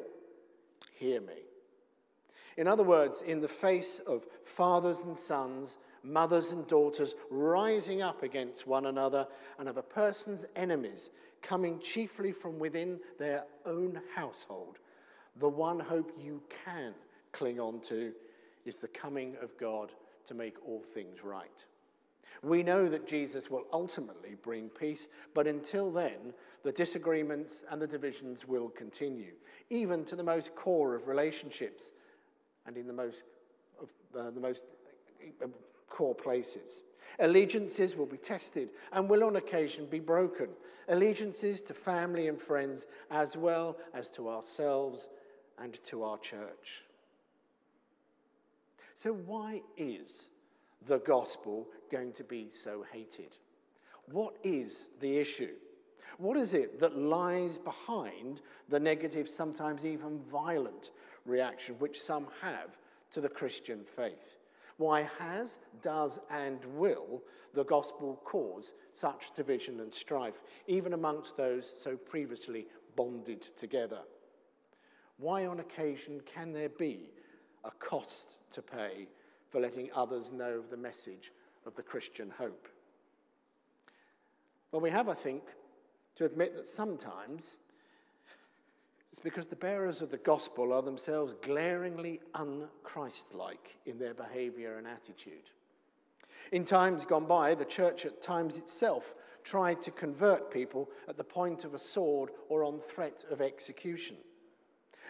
hear 0.95 1.21
me. 1.21 1.45
In 2.57 2.67
other 2.69 2.85
words, 2.85 3.23
in 3.23 3.41
the 3.41 3.49
face 3.49 4.01
of 4.07 4.27
fathers 4.45 5.05
and 5.05 5.17
sons, 5.17 5.79
mothers 6.03 6.53
and 6.53 6.67
daughters 6.67 7.15
rising 7.31 8.03
up 8.03 8.23
against 8.23 8.67
one 8.67 8.87
another, 8.87 9.27
and 9.59 9.69
of 9.69 9.77
a 9.77 9.83
person's 9.83 10.45
enemies 10.55 11.11
coming 11.43 11.79
chiefly 11.81 12.33
from 12.33 12.59
within 12.59 13.01
their 13.19 13.45
own 13.67 14.01
household, 14.15 14.79
the 15.41 15.49
one 15.49 15.81
hope 15.81 16.13
you 16.19 16.41
can 16.65 16.95
cling 17.33 17.59
on 17.59 17.81
to 17.81 18.13
is 18.65 18.79
the 18.79 18.89
coming 18.89 19.37
of 19.43 19.57
God 19.59 19.93
to 20.27 20.35
make 20.35 20.57
all 20.67 20.83
things 20.83 21.25
right. 21.25 21.65
We 22.43 22.63
know 22.63 22.89
that 22.89 23.07
Jesus 23.07 23.51
will 23.51 23.65
ultimately 23.73 24.37
bring 24.43 24.69
peace, 24.69 25.09
but 25.35 25.47
until 25.47 25.91
then, 25.91 26.35
the 26.63 26.73
disagreements 26.73 27.65
and 27.71 27.81
the 27.81 27.87
divisions 27.87 28.47
will 28.47 28.69
continue, 28.71 29.33
even 29.71 30.05
to 30.07 30.17
the 30.17 30.25
most 30.25 30.55
core 30.55 30.95
of 30.95 31.07
relationships 31.07 31.93
and 32.67 32.77
in 32.77 32.87
the 32.87 32.93
most, 32.93 33.25
of, 33.81 33.89
uh, 34.19 34.31
the 34.31 34.41
most 34.41 34.65
uh, 35.43 35.47
core 35.89 36.15
places. 36.15 36.83
Allegiances 37.19 37.95
will 37.97 38.07
be 38.07 38.17
tested 38.17 38.71
and 38.93 39.09
will 39.09 39.25
on 39.25 39.37
occasion 39.37 39.87
be 39.87 40.01
broken. 40.01 40.49
Allegiances 40.89 41.63
to 41.63 41.75
family 41.75 42.29
and 42.29 42.41
friends, 42.41 42.87
as 43.11 43.37
well 43.37 43.77
as 43.93 44.11
to 44.11 44.29
ourselves 44.29 45.09
and 45.59 45.83
to 45.85 46.03
our 46.03 46.19
church. 46.19 46.83
So, 48.97 49.13
why 49.13 49.63
is 49.77 50.29
the 50.87 50.99
gospel 51.01 51.67
going 51.91 52.13
to 52.13 52.25
be 52.25 52.49
so 52.51 52.85
hated? 52.93 53.37
What 54.11 54.37
is 54.43 54.87
the 55.01 55.19
issue? 55.19 55.55
What 56.19 56.37
is 56.37 56.55
it 56.55 56.79
that 56.81 56.97
lies 56.97 57.59
behind 57.59 58.43
the 58.69 58.79
negative, 58.79 59.29
sometimes 59.29 59.85
even 59.85 60.21
violent 60.31 60.91
reaction 61.25 61.75
which 61.79 62.01
some 62.01 62.27
have 62.41 62.77
to 63.13 63.21
the 63.21 63.29
Christian 63.29 63.81
faith? 63.85 64.39
Why 64.77 65.09
has, 65.19 65.59
does, 65.83 66.19
and 66.31 66.65
will 66.77 67.23
the 67.55 67.65
gospel 67.65 68.21
cause 68.25 68.73
such 68.93 69.33
division 69.35 69.81
and 69.81 69.93
strife, 69.93 70.43
even 70.67 70.93
amongst 70.93 71.37
those 71.37 71.73
so 71.77 71.97
previously 71.97 72.67
bonded 72.97 73.47
together? 73.57 74.01
Why, 75.19 75.47
on 75.47 75.61
occasion, 75.61 76.21
can 76.27 76.53
there 76.53 76.69
be 76.69 77.11
a 77.65 77.71
cost 77.71 78.37
to 78.53 78.63
pay 78.63 79.09
for 79.55 79.61
letting 79.61 79.89
others 79.95 80.33
know 80.33 80.59
of 80.59 80.69
the 80.69 80.77
message 80.77 81.31
of 81.65 81.77
the 81.77 81.83
Christian 81.83 82.29
hope? 82.29 82.67
Well, 84.73 84.81
we 84.83 84.91
have, 84.91 85.09
I 85.09 85.15
think, 85.15 85.45
to 86.17 86.25
admit 86.25 86.57
that 86.57 86.67
sometimes 86.67 87.57
it's 89.13 89.21
because 89.21 89.47
the 89.47 89.55
bearers 89.55 90.03
of 90.03 90.11
the 90.11 90.17
gospel 90.17 90.73
are 90.73 90.83
themselves 90.83 91.37
glaringly 91.41 92.21
unchristlike 92.35 93.77
in 93.87 93.97
their 93.97 94.13
behavior 94.13 94.77
and 94.77 94.89
attitude. 94.89 95.51
In 96.51 96.65
times 96.65 97.05
gone 97.05 97.27
by, 97.27 97.55
the 97.55 97.65
church 97.65 98.05
at 98.07 98.21
times 98.21 98.57
itself 98.59 99.15
tried 99.45 99.81
to 99.83 99.93
convert 99.93 100.51
people 100.51 100.91
at 101.09 101.17
the 101.17 101.23
point 101.23 101.63
of 101.63 101.75
a 101.75 101.79
sword 101.79 102.31
or 102.49 102.65
on 102.65 102.81
threat 102.81 103.25
of 103.31 103.41
execution. 103.41 104.17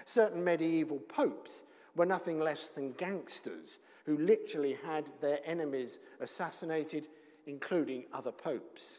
Certain 0.05 0.45
medieval 0.45 0.99
popes 0.99 1.63
were 1.97 2.07
nothing 2.07 2.41
less 2.41 2.71
than 2.75 2.93
gangsters 2.93 3.79
who 4.07 4.19
literally 4.19 4.77
had 4.85 5.05
their 5.21 5.39
enemies 5.45 5.99
assassinated, 6.21 7.09
including 7.47 8.05
other 8.13 8.33
popes 8.33 8.99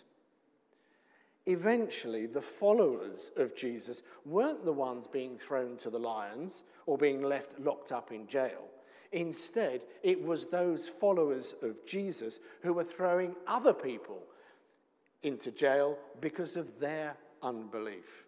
eventually 1.45 2.25
the 2.25 2.41
followers 2.41 3.31
of 3.37 3.55
Jesus 3.55 4.01
weren't 4.25 4.65
the 4.65 4.71
ones 4.71 5.07
being 5.07 5.37
thrown 5.37 5.77
to 5.77 5.89
the 5.89 5.99
lions 5.99 6.63
or 6.85 6.97
being 6.97 7.21
left 7.21 7.59
locked 7.59 7.91
up 7.91 8.11
in 8.11 8.27
jail. 8.27 8.67
Instead, 9.11 9.81
it 10.03 10.21
was 10.21 10.47
those 10.47 10.87
followers 10.87 11.53
of 11.61 11.85
Jesus 11.85 12.39
who 12.61 12.73
were 12.73 12.83
throwing 12.83 13.35
other 13.47 13.73
people 13.73 14.23
into 15.23 15.51
jail 15.51 15.97
because 16.19 16.55
of 16.55 16.79
their 16.79 17.15
unbelief. 17.41 18.25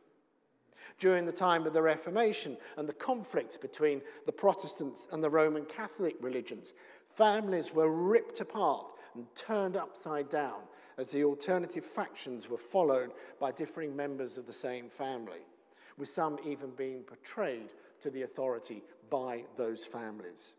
During 0.97 1.25
the 1.25 1.31
time 1.31 1.67
of 1.67 1.73
the 1.73 1.81
Reformation 1.81 2.57
and 2.77 2.89
the 2.89 2.93
conflicts 2.93 3.57
between 3.57 4.01
the 4.25 4.31
Protestants 4.31 5.07
and 5.11 5.23
the 5.23 5.29
Roman 5.29 5.65
Catholic 5.65 6.15
religions, 6.21 6.73
families 7.15 7.73
were 7.73 7.91
ripped 7.91 8.41
apart 8.41 8.87
and 9.13 9.25
turned 9.35 9.77
upside 9.77 10.29
down 10.29 10.61
as 10.97 11.11
the 11.11 11.23
alternative 11.23 11.85
factions 11.85 12.49
were 12.49 12.57
followed 12.57 13.11
by 13.39 13.51
differing 13.51 13.95
members 13.95 14.37
of 14.37 14.47
the 14.47 14.53
same 14.53 14.89
family, 14.89 15.41
with 15.97 16.09
some 16.09 16.39
even 16.43 16.71
being 16.71 17.03
betrayed 17.03 17.69
to 18.01 18.09
the 18.09 18.23
authority 18.23 18.83
by 19.09 19.43
those 19.55 19.85
families. 19.85 20.53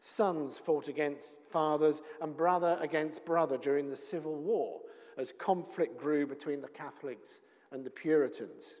Sons 0.00 0.56
fought 0.56 0.88
against 0.88 1.30
fathers 1.50 2.00
and 2.22 2.36
brother 2.36 2.78
against 2.80 3.24
brother 3.24 3.58
during 3.58 3.88
the 3.88 3.96
Civil 3.96 4.36
War 4.36 4.80
as 5.18 5.32
conflict 5.32 5.98
grew 5.98 6.26
between 6.26 6.60
the 6.60 6.68
Catholics 6.68 7.40
and 7.72 7.84
the 7.84 7.90
Puritans. 7.90 8.76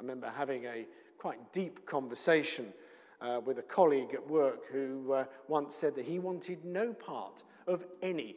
I 0.00 0.02
remember 0.02 0.32
having 0.34 0.64
a 0.64 0.86
quite 1.18 1.52
deep 1.52 1.84
conversation 1.84 2.72
uh, 3.20 3.38
with 3.44 3.58
a 3.58 3.62
colleague 3.62 4.14
at 4.14 4.26
work 4.26 4.60
who 4.72 5.12
uh, 5.12 5.24
once 5.46 5.76
said 5.76 5.94
that 5.96 6.06
he 6.06 6.18
wanted 6.18 6.64
no 6.64 6.94
part 6.94 7.42
of 7.66 7.84
any 8.00 8.36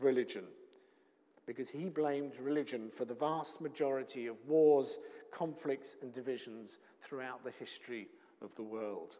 religion 0.00 0.42
because 1.46 1.68
he 1.70 1.88
blamed 1.88 2.32
religion 2.40 2.90
for 2.92 3.04
the 3.04 3.14
vast 3.14 3.60
majority 3.60 4.26
of 4.26 4.34
wars, 4.44 4.98
conflicts, 5.30 5.94
and 6.02 6.12
divisions 6.12 6.78
throughout 7.00 7.44
the 7.44 7.52
history 7.60 8.08
of 8.42 8.52
the 8.56 8.62
world. 8.64 9.18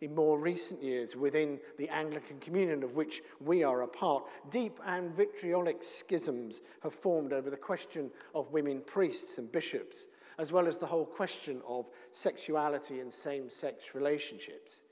In 0.00 0.14
more 0.14 0.38
recent 0.38 0.80
years, 0.80 1.16
within 1.16 1.58
the 1.76 1.88
Anglican 1.88 2.38
Communion 2.38 2.84
of 2.84 2.94
which 2.94 3.20
we 3.40 3.64
are 3.64 3.82
a 3.82 3.88
part, 3.88 4.24
deep 4.50 4.78
and 4.86 5.12
vitriolic 5.14 5.82
schisms 5.82 6.60
have 6.82 6.94
formed 6.94 7.32
over 7.32 7.50
the 7.50 7.56
question 7.56 8.10
of 8.32 8.52
women 8.52 8.80
priests 8.86 9.38
and 9.38 9.50
bishops, 9.50 10.06
as 10.38 10.52
well 10.52 10.68
as 10.68 10.78
the 10.78 10.86
whole 10.86 11.04
question 11.04 11.60
of 11.66 11.90
sexuality 12.12 13.00
and 13.00 13.12
same 13.12 13.50
sex 13.50 13.94
relationships. 13.94 14.84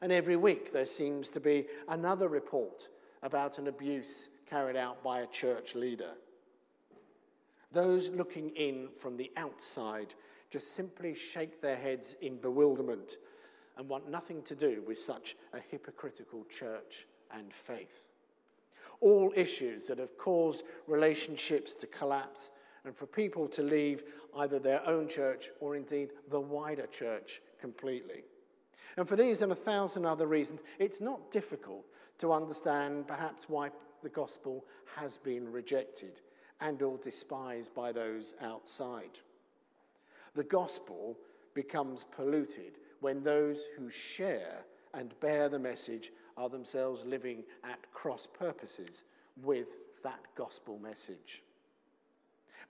And 0.00 0.10
every 0.10 0.36
week 0.36 0.72
there 0.72 0.86
seems 0.86 1.30
to 1.32 1.40
be 1.40 1.66
another 1.88 2.28
report 2.28 2.88
about 3.22 3.58
an 3.58 3.68
abuse 3.68 4.28
carried 4.48 4.76
out 4.76 5.02
by 5.02 5.20
a 5.20 5.26
church 5.26 5.74
leader. 5.74 6.12
Those 7.70 8.08
looking 8.08 8.50
in 8.50 8.88
from 8.98 9.18
the 9.18 9.30
outside 9.36 10.14
just 10.50 10.74
simply 10.74 11.14
shake 11.14 11.60
their 11.60 11.76
heads 11.76 12.16
in 12.22 12.36
bewilderment 12.36 13.18
and 13.76 13.88
want 13.88 14.10
nothing 14.10 14.42
to 14.42 14.54
do 14.54 14.82
with 14.86 14.98
such 14.98 15.36
a 15.52 15.60
hypocritical 15.70 16.44
church 16.44 17.06
and 17.32 17.52
faith. 17.52 18.02
All 19.00 19.32
issues 19.34 19.86
that 19.86 19.98
have 19.98 20.16
caused 20.16 20.62
relationships 20.86 21.74
to 21.76 21.86
collapse 21.86 22.50
and 22.84 22.94
for 22.94 23.06
people 23.06 23.48
to 23.48 23.62
leave 23.62 24.04
either 24.36 24.58
their 24.58 24.86
own 24.86 25.08
church 25.08 25.50
or 25.60 25.74
indeed 25.76 26.10
the 26.30 26.40
wider 26.40 26.86
church 26.86 27.40
completely. 27.60 28.24
And 28.96 29.08
for 29.08 29.16
these 29.16 29.42
and 29.42 29.50
a 29.50 29.56
thousand 29.56 30.04
other 30.04 30.26
reasons, 30.26 30.62
it's 30.78 31.00
not 31.00 31.30
difficult 31.30 31.84
to 32.18 32.32
understand 32.32 33.08
perhaps 33.08 33.48
why 33.48 33.70
the 34.02 34.08
gospel 34.08 34.64
has 34.96 35.16
been 35.16 35.50
rejected 35.50 36.20
and 36.60 36.80
or 36.82 36.98
despised 36.98 37.74
by 37.74 37.90
those 37.90 38.34
outside. 38.40 39.18
The 40.34 40.44
gospel 40.44 41.16
becomes 41.54 42.04
polluted 42.14 42.78
when 43.00 43.22
those 43.22 43.60
who 43.76 43.90
share 43.90 44.64
and 44.92 45.18
bear 45.20 45.48
the 45.48 45.58
message 45.58 46.12
are 46.36 46.48
themselves 46.48 47.04
living 47.04 47.44
at 47.64 47.92
cross 47.92 48.26
purposes 48.26 49.04
with 49.42 49.68
that 50.02 50.20
gospel 50.36 50.78
message. 50.78 51.42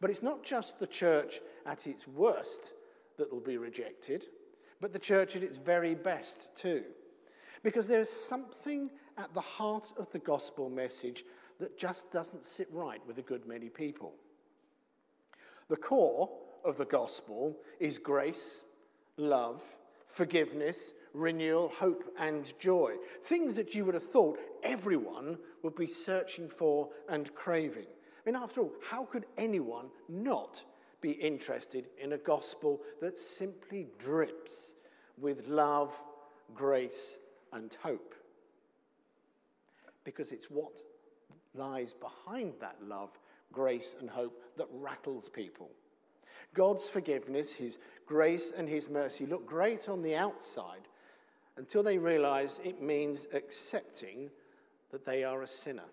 But 0.01 0.11
it's 0.11 0.23
not 0.23 0.43
just 0.43 0.79
the 0.79 0.87
church 0.87 1.41
at 1.67 1.87
its 1.87 2.07
worst 2.09 2.73
that 3.17 3.31
will 3.33 3.41
be 3.41 3.57
rejected, 3.57 4.27
but 4.81 4.93
the 4.93 4.99
church 4.99 5.37
at 5.37 5.43
its 5.43 5.57
very 5.57 5.95
best 5.95 6.49
too. 6.57 6.85
Because 7.63 7.89
there 7.89 8.01
is 8.01 8.11
something 8.11 8.91
at 9.17 9.33
the 9.33 9.41
heart 9.41 9.93
of 9.97 10.11
the 10.11 10.19
gospel 10.19 10.69
message 10.69 11.25
that 11.59 11.79
just 11.79 12.11
doesn't 12.11 12.45
sit 12.45 12.69
right 12.73 13.01
with 13.07 13.19
a 13.19 13.23
good 13.23 13.47
many 13.47 13.69
people. 13.69 14.13
The 15.69 15.77
core 15.77 16.29
of 16.65 16.77
the 16.77 16.85
gospel 16.85 17.57
is 17.81 17.99
grace, 17.99 18.61
love, 19.17 19.63
forgiveness, 20.15 20.93
renewal, 21.13 21.73
hope, 21.77 22.05
and 22.19 22.57
joy. 22.59 22.95
Things 23.25 23.55
that 23.57 23.75
you 23.75 23.85
would 23.85 23.95
have 23.95 24.11
thought 24.11 24.39
everyone 24.63 25.39
would 25.63 25.75
be 25.75 25.87
searching 25.87 26.49
for 26.49 26.89
and 27.09 27.35
craving. 27.35 27.87
I 27.87 28.31
mean, 28.31 28.37
after 28.41 28.63
all, 28.63 28.73
how 28.89 29.05
could 29.05 29.27
anyone 29.37 29.87
not 30.09 30.63
be 31.01 31.11
interested 31.11 31.89
in 32.01 32.13
a 32.13 32.19
gospel 32.19 32.81
that 33.03 33.19
simply 33.19 33.89
drips 33.99 34.77
with 35.19 35.47
love, 35.49 35.93
grace, 36.55 37.19
and 37.53 37.77
hope? 37.83 38.15
Because 40.05 40.31
it's 40.31 40.51
what 40.51 40.81
lies 41.55 41.93
behind 41.93 42.55
that 42.61 42.77
love, 42.87 43.11
grace, 43.53 43.97
and 44.01 44.09
hope 44.09 44.41
that 44.57 44.69
rattles 44.73 45.29
people. 45.29 45.71
God's 46.55 46.87
forgiveness, 46.87 47.53
His 47.53 47.79
grace, 48.07 48.53
and 48.57 48.69
His 48.69 48.89
mercy 48.89 49.27
look 49.27 49.47
great 49.47 49.89
on 49.89 50.03
the 50.03 50.17
outside 50.17 50.89
until 51.57 51.83
they 51.83 51.99
realize 51.99 52.61
it 52.65 52.83
means 52.83 53.27
accepting 53.33 54.31
that 54.91 55.05
they 55.05 55.25
are 55.25 55.43
a 55.43 55.49
sinner 55.49 55.85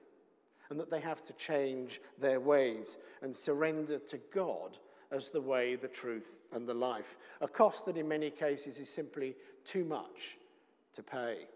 and 0.69 0.79
that 0.79 0.89
they 0.89 1.01
have 1.01 1.23
to 1.25 1.33
change 1.33 2.01
their 2.19 2.39
ways 2.39 2.97
and 3.21 3.35
surrender 3.35 3.99
to 3.99 4.17
God 4.33 4.77
as 5.11 5.29
the 5.29 5.41
way, 5.41 5.75
the 5.75 5.87
truth, 5.87 6.41
and 6.53 6.67
the 6.67 6.73
life. 6.73 7.17
A 7.41 7.47
cost 7.47 7.85
that 7.85 7.97
in 7.97 8.07
many 8.07 8.29
cases 8.29 8.79
is 8.79 8.89
simply 8.89 9.35
too 9.65 9.83
much 9.83 10.37
to 10.93 11.03
pay. 11.03 11.47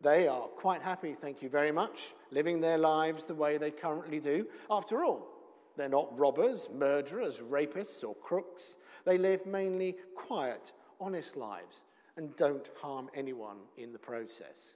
They 0.00 0.28
are 0.28 0.42
quite 0.42 0.80
happy, 0.80 1.14
thank 1.20 1.42
you 1.42 1.48
very 1.48 1.72
much, 1.72 2.14
living 2.30 2.60
their 2.60 2.78
lives 2.78 3.26
the 3.26 3.34
way 3.34 3.58
they 3.58 3.70
currently 3.70 4.20
do. 4.20 4.46
After 4.70 5.04
all, 5.04 5.26
they're 5.80 5.88
not 5.88 6.16
robbers, 6.18 6.68
murderers, 6.72 7.38
rapists, 7.38 8.04
or 8.04 8.14
crooks. 8.16 8.76
They 9.04 9.16
live 9.18 9.46
mainly 9.46 9.96
quiet, 10.14 10.72
honest 11.00 11.36
lives 11.36 11.84
and 12.16 12.36
don't 12.36 12.68
harm 12.80 13.08
anyone 13.14 13.56
in 13.78 13.92
the 13.92 13.98
process. 13.98 14.74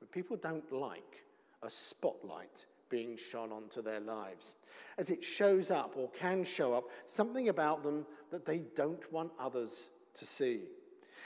But 0.00 0.10
people 0.10 0.36
don't 0.36 0.72
like 0.72 1.24
a 1.62 1.70
spotlight 1.70 2.64
being 2.88 3.18
shone 3.18 3.52
onto 3.52 3.82
their 3.82 4.00
lives, 4.00 4.56
as 4.96 5.10
it 5.10 5.22
shows 5.22 5.70
up 5.70 5.94
or 5.96 6.08
can 6.10 6.44
show 6.44 6.72
up 6.72 6.84
something 7.06 7.50
about 7.50 7.82
them 7.82 8.06
that 8.30 8.46
they 8.46 8.62
don't 8.74 9.12
want 9.12 9.30
others 9.38 9.90
to 10.14 10.24
see. 10.24 10.60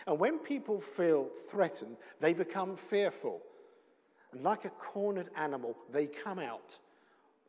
And 0.09 0.19
when 0.19 0.39
people 0.39 0.81
feel 0.81 1.29
threatened, 1.49 1.97
they 2.21 2.33
become 2.33 2.77
fearful. 2.77 3.41
And 4.33 4.43
like 4.43 4.65
a 4.65 4.71
cornered 4.71 5.31
animal, 5.37 5.77
they 5.93 6.07
come 6.07 6.41
out 6.41 6.79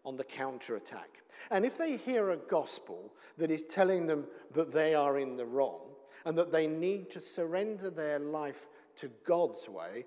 on 0.06 0.16
the 0.16 0.24
counterattack. 0.24 1.22
And 1.52 1.66
if 1.66 1.78
they 1.78 1.98
hear 1.98 2.32
a 2.32 2.38
gospel 2.38 3.14
that 3.38 3.52
is 3.52 3.66
telling 3.66 4.06
them 4.06 4.26
that 4.54 4.72
they 4.72 4.96
are 4.96 5.20
in 5.20 5.36
the 5.36 5.46
wrong 5.46 5.90
and 6.26 6.38
that 6.38 6.52
they 6.52 6.68
need 6.68 7.10
to 7.12 7.22
surrender 7.22 7.90
their 7.90 8.20
life 8.20 8.68
to 8.98 9.10
God's 9.26 9.68
way, 9.68 10.06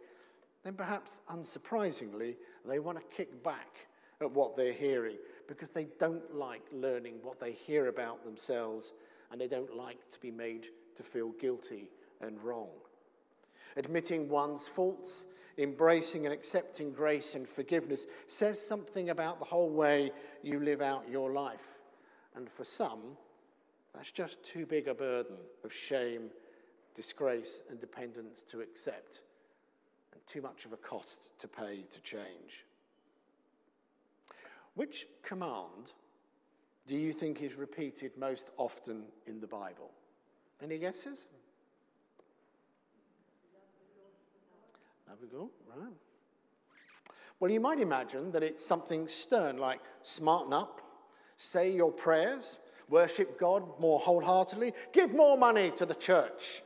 then 0.65 0.75
perhaps 0.75 1.21
unsurprisingly, 1.31 2.37
they 2.65 2.79
want 2.79 2.99
to 2.99 3.17
kick 3.17 3.43
back 3.43 3.87
at 4.21 4.31
what 4.31 4.57
they're 4.57 4.73
hearing 4.73 5.17
because 5.47 5.71
they 5.71 5.87
don't 5.99 6.35
like 6.35 6.63
learning 6.73 7.17
what 7.23 7.39
they 7.39 7.53
hear 7.53 7.89
about 7.89 8.25
themselves 8.25 8.93
and 9.31 9.41
they 9.41 9.47
don't 9.47 9.77
like 9.77 9.99
to 10.11 10.19
be 10.21 10.31
made 10.31 10.67
to 10.97 11.03
feel 11.03 11.31
guilty 11.41 11.91
and 12.21 12.43
wrong. 12.43 12.71
Admitting 13.77 14.29
one's 14.29 14.67
faults 14.67 15.27
embracing 15.59 16.27
and 16.27 16.35
accepting 16.35 16.93
grace 16.93 17.35
and 17.35 17.49
forgiveness 17.49 18.07
says 18.27 18.61
something 18.61 19.11
about 19.11 19.39
the 19.39 19.45
whole 19.45 19.71
way 19.71 20.13
you 20.43 20.61
live 20.61 20.81
out 20.81 21.09
your 21.09 21.33
life. 21.33 21.69
And 22.35 22.51
for 22.51 22.65
some, 22.65 23.17
that's 23.95 24.11
just 24.11 24.43
too 24.43 24.67
big 24.67 24.89
a 24.89 24.95
burden 24.95 25.37
of 25.65 25.73
shame, 25.73 26.31
disgrace, 26.95 27.63
and 27.71 27.81
dependence 27.81 28.43
to 28.51 28.61
accept, 28.61 29.21
and 30.13 30.21
too 30.27 30.43
much 30.43 30.67
of 30.67 30.73
a 30.73 30.77
cost 30.77 31.31
to 31.39 31.49
pay 31.49 31.85
to 31.91 32.01
change. 32.01 32.67
Which 34.75 35.07
command 35.23 35.93
do 36.87 36.97
you 36.97 37.13
think 37.13 37.41
is 37.43 37.55
repeated 37.55 38.13
most 38.19 38.51
often 38.59 39.05
in 39.27 39.41
the 39.41 39.47
Bible? 39.47 39.91
Any 40.63 40.79
guesses? 40.79 41.27
Have 45.09 45.19
we 45.21 45.29
go? 45.29 45.51
Right. 45.69 45.93
Well, 47.39 47.51
you 47.51 47.61
might 47.61 47.81
imagine 47.81 48.33
that 48.33 48.43
it's 48.43 48.65
something 48.65 49.09
stern 49.09 49.59
like 49.59 49.81
smarten 50.01 50.53
up, 50.53 50.81
say 51.37 51.71
your 51.71 51.93
prayers, 51.93 52.59
worship 52.89 53.39
God 53.39 53.63
more 53.79 53.99
wholeheartedly, 53.99 54.73
give 54.93 55.13
more 55.13 55.37
money 55.37 55.71
to 55.73 55.85
the 55.85 55.95
church. 55.95 56.63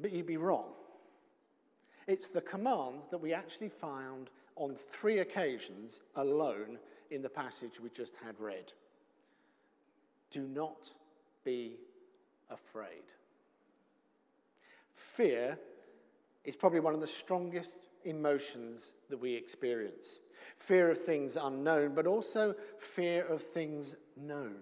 But 0.00 0.12
you'd 0.12 0.26
be 0.26 0.36
wrong. 0.36 0.66
It's 2.06 2.30
the 2.30 2.40
command 2.40 3.02
that 3.10 3.18
we 3.18 3.32
actually 3.32 3.68
found 3.68 4.30
on 4.56 4.76
three 4.92 5.20
occasions 5.20 6.00
alone 6.16 6.78
in 7.10 7.22
the 7.22 7.28
passage 7.28 7.80
we 7.80 7.90
just 7.90 8.14
had 8.24 8.38
read. 8.38 8.72
Do 10.30 10.42
not 10.42 10.90
be 11.44 11.76
afraid. 12.50 13.04
Fear 14.94 15.58
is 16.48 16.56
probably 16.56 16.80
one 16.80 16.94
of 16.94 17.00
the 17.00 17.06
strongest 17.06 17.88
emotions 18.04 18.92
that 19.10 19.18
we 19.18 19.34
experience 19.34 20.18
fear 20.56 20.90
of 20.90 21.04
things 21.04 21.36
unknown, 21.36 21.94
but 21.94 22.06
also 22.06 22.54
fear 22.78 23.24
of 23.26 23.42
things 23.42 23.96
known, 24.16 24.56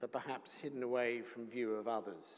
but 0.00 0.12
perhaps 0.12 0.54
hidden 0.54 0.82
away 0.82 1.22
from 1.22 1.46
view 1.46 1.74
of 1.74 1.88
others. 1.88 2.36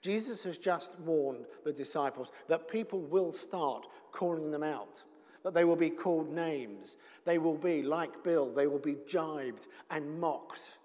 Jesus 0.00 0.42
has 0.42 0.58
just 0.58 0.98
warned 1.00 1.44
the 1.62 1.72
disciples 1.72 2.28
that 2.48 2.68
people 2.68 3.00
will 3.00 3.32
start 3.32 3.86
calling 4.10 4.50
them 4.50 4.62
out, 4.62 5.02
that 5.44 5.54
they 5.54 5.64
will 5.64 5.76
be 5.76 5.90
called 5.90 6.32
names. 6.32 6.96
They 7.24 7.38
will 7.38 7.58
be, 7.58 7.82
like 7.82 8.24
Bill, 8.24 8.50
they 8.50 8.66
will 8.66 8.78
be 8.78 8.96
jibed 9.06 9.68
and 9.90 10.18
mocked, 10.18 10.78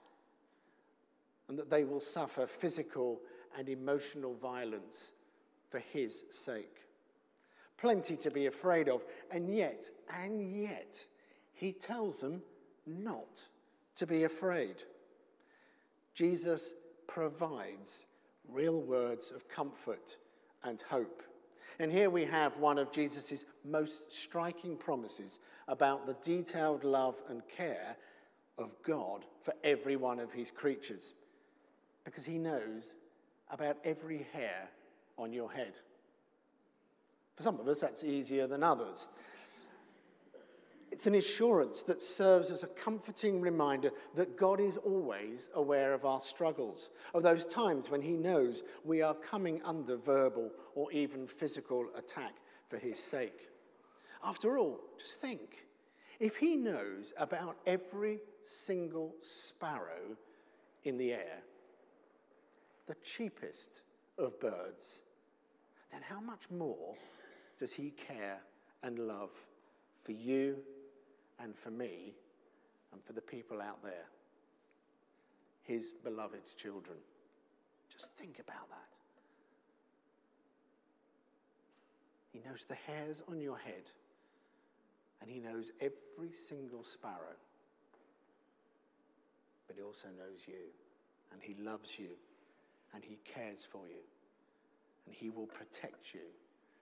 and 1.47 1.57
that 1.57 1.69
they 1.69 1.85
will 1.85 2.01
suffer 2.01 2.45
physical 2.45 3.21
and 3.57 3.67
emotional 3.67 4.35
violence 4.35 5.13
for 5.69 5.79
his 5.79 6.23
sake. 6.31 6.77
Plenty 7.77 8.17
to 8.17 8.31
be 8.31 8.47
afraid 8.47 8.89
of, 8.89 9.05
and 9.31 9.53
yet, 9.55 9.89
and 10.21 10.41
yet, 10.41 11.03
he 11.53 11.71
tells 11.71 12.19
them 12.19 12.41
not 12.85 13.41
to 13.95 14.05
be 14.05 14.23
afraid. 14.23 14.83
Jesus 16.13 16.73
provides 17.07 18.05
real 18.47 18.81
words 18.81 19.31
of 19.33 19.47
comfort 19.47 20.17
and 20.63 20.81
hope. 20.81 21.23
And 21.79 21.91
here 21.91 22.09
we 22.09 22.25
have 22.25 22.57
one 22.57 22.77
of 22.77 22.91
Jesus' 22.91 23.45
most 23.63 24.11
striking 24.11 24.75
promises 24.75 25.39
about 25.67 26.05
the 26.05 26.17
detailed 26.21 26.83
love 26.83 27.21
and 27.29 27.41
care 27.47 27.95
of 28.57 28.75
God 28.83 29.23
for 29.41 29.53
every 29.63 29.95
one 29.95 30.19
of 30.19 30.33
his 30.33 30.51
creatures, 30.51 31.13
because 32.03 32.25
he 32.25 32.37
knows 32.37 32.95
about 33.49 33.77
every 33.85 34.27
hair 34.33 34.69
on 35.19 35.33
your 35.33 35.51
head. 35.51 35.73
For 37.35 37.43
some 37.43 37.59
of 37.59 37.67
us, 37.67 37.79
that's 37.79 38.03
easier 38.03 38.47
than 38.47 38.63
others. 38.63 39.07
It's 40.91 41.05
an 41.07 41.15
assurance 41.15 41.83
that 41.83 42.01
serves 42.01 42.49
as 42.49 42.63
a 42.63 42.67
comforting 42.67 43.39
reminder 43.39 43.91
that 44.15 44.37
God 44.37 44.59
is 44.59 44.77
always 44.77 45.49
aware 45.53 45.93
of 45.93 46.03
our 46.03 46.19
struggles, 46.19 46.89
of 47.13 47.23
those 47.23 47.45
times 47.45 47.89
when 47.89 48.01
He 48.01 48.13
knows 48.13 48.63
we 48.83 49.01
are 49.01 49.13
coming 49.13 49.61
under 49.63 49.95
verbal 49.95 50.51
or 50.75 50.91
even 50.91 51.27
physical 51.27 51.85
attack 51.95 52.33
for 52.67 52.77
His 52.77 52.99
sake. 52.99 53.49
After 54.23 54.57
all, 54.57 54.79
just 54.99 55.21
think 55.21 55.67
if 56.19 56.35
He 56.35 56.55
knows 56.55 57.13
about 57.17 57.57
every 57.67 58.19
single 58.43 59.15
sparrow 59.21 60.17
in 60.83 60.97
the 60.97 61.13
air, 61.13 61.43
the 62.87 62.95
cheapest 63.03 63.81
of 64.17 64.39
birds, 64.39 65.01
then 65.91 66.01
how 66.01 66.19
much 66.19 66.49
more 66.49 66.95
does 67.59 67.73
He 67.73 67.91
care 67.91 68.39
and 68.83 68.99
love 68.99 69.31
for 70.03 70.11
you 70.11 70.55
and 71.41 71.55
for 71.55 71.71
me 71.71 72.13
and 72.91 73.03
for 73.03 73.13
the 73.13 73.21
people 73.21 73.61
out 73.61 73.83
there, 73.83 74.05
his 75.63 75.93
beloved 76.03 76.41
children. 76.57 76.97
Just 77.91 78.07
think 78.17 78.39
about 78.39 78.69
that. 78.69 78.89
He 82.31 82.39
knows 82.39 82.65
the 82.67 82.75
hairs 82.75 83.21
on 83.29 83.41
your 83.41 83.57
head, 83.57 83.89
and 85.21 85.29
he 85.29 85.39
knows 85.39 85.71
every 85.79 86.31
single 86.33 86.83
sparrow. 86.83 87.37
But 89.67 89.75
he 89.75 89.83
also 89.83 90.07
knows 90.17 90.39
you, 90.47 90.71
and 91.31 91.41
he 91.41 91.55
loves 91.61 91.97
you, 91.97 92.09
and 92.93 93.03
he 93.03 93.19
cares 93.25 93.67
for 93.71 93.87
you, 93.87 94.01
and 95.05 95.15
he 95.15 95.29
will 95.29 95.47
protect 95.47 96.13
you, 96.13 96.27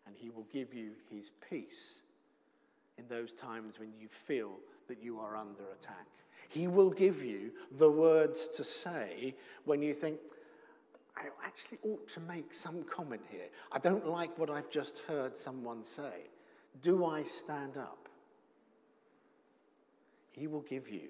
and 0.05 0.15
he 0.15 0.29
will 0.29 0.47
give 0.51 0.73
you 0.73 0.91
his 1.09 1.31
peace 1.49 2.03
in 2.97 3.07
those 3.07 3.33
times 3.33 3.79
when 3.79 3.89
you 3.99 4.07
feel 4.25 4.51
that 4.87 5.03
you 5.03 5.19
are 5.19 5.35
under 5.35 5.63
attack. 5.79 6.07
He 6.49 6.67
will 6.67 6.89
give 6.89 7.23
you 7.23 7.51
the 7.77 7.89
words 7.89 8.47
to 8.55 8.63
say 8.63 9.35
when 9.65 9.81
you 9.81 9.93
think, 9.93 10.17
I 11.15 11.25
actually 11.45 11.79
ought 11.83 12.07
to 12.09 12.19
make 12.21 12.53
some 12.53 12.83
comment 12.83 13.21
here. 13.29 13.47
I 13.71 13.79
don't 13.79 14.07
like 14.07 14.37
what 14.37 14.49
I've 14.49 14.69
just 14.69 14.99
heard 15.07 15.35
someone 15.35 15.83
say. 15.83 16.29
Do 16.81 17.05
I 17.05 17.23
stand 17.23 17.77
up? 17.77 18.07
He 20.31 20.45
will 20.47 20.61
give 20.61 20.87
you 20.87 21.09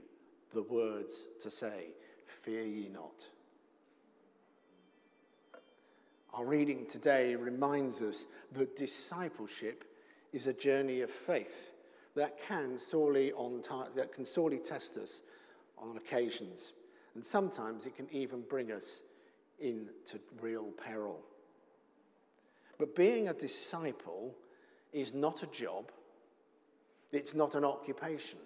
the 0.54 0.64
words 0.64 1.24
to 1.42 1.52
say, 1.52 1.88
Fear 2.44 2.64
ye 2.64 2.88
not. 2.88 3.26
Our 6.38 6.46
reading 6.46 6.86
today 6.86 7.34
reminds 7.34 8.00
us 8.04 8.28
that 8.52 8.78
discipleship 8.78 9.86
is 10.34 10.46
a 10.46 10.54
journey 10.54 11.02
of 11.02 11.10
faith 11.10 11.72
that 12.16 12.40
can 12.48 12.78
sorely, 12.78 13.34
on 13.34 13.64
that 13.96 14.14
can 14.14 14.24
sorely 14.24 14.60
test 14.60 14.98
us 14.98 15.24
on 15.80 15.98
occasions. 15.98 16.74
And 17.16 17.26
sometimes 17.26 17.88
it 17.88 17.96
can 17.96 18.08
even 18.12 18.42
bring 18.42 18.72
us 18.72 19.02
into 19.60 20.20
real 20.40 20.66
peril. 20.86 21.22
But 22.78 22.96
being 22.96 23.30
a 23.30 23.34
disciple 23.34 24.36
is 24.94 25.16
not 25.16 25.42
a 25.42 25.48
job, 25.48 25.92
it's 27.12 27.34
not 27.34 27.56
an 27.56 27.66
occupation. 27.66 28.38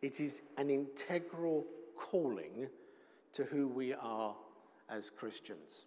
It 0.00 0.18
is 0.18 0.40
an 0.56 0.70
integral 0.70 1.66
calling 1.94 2.68
to 3.34 3.44
who 3.44 3.68
we 3.68 3.92
are 3.92 4.34
as 4.88 5.10
Christians. 5.10 5.84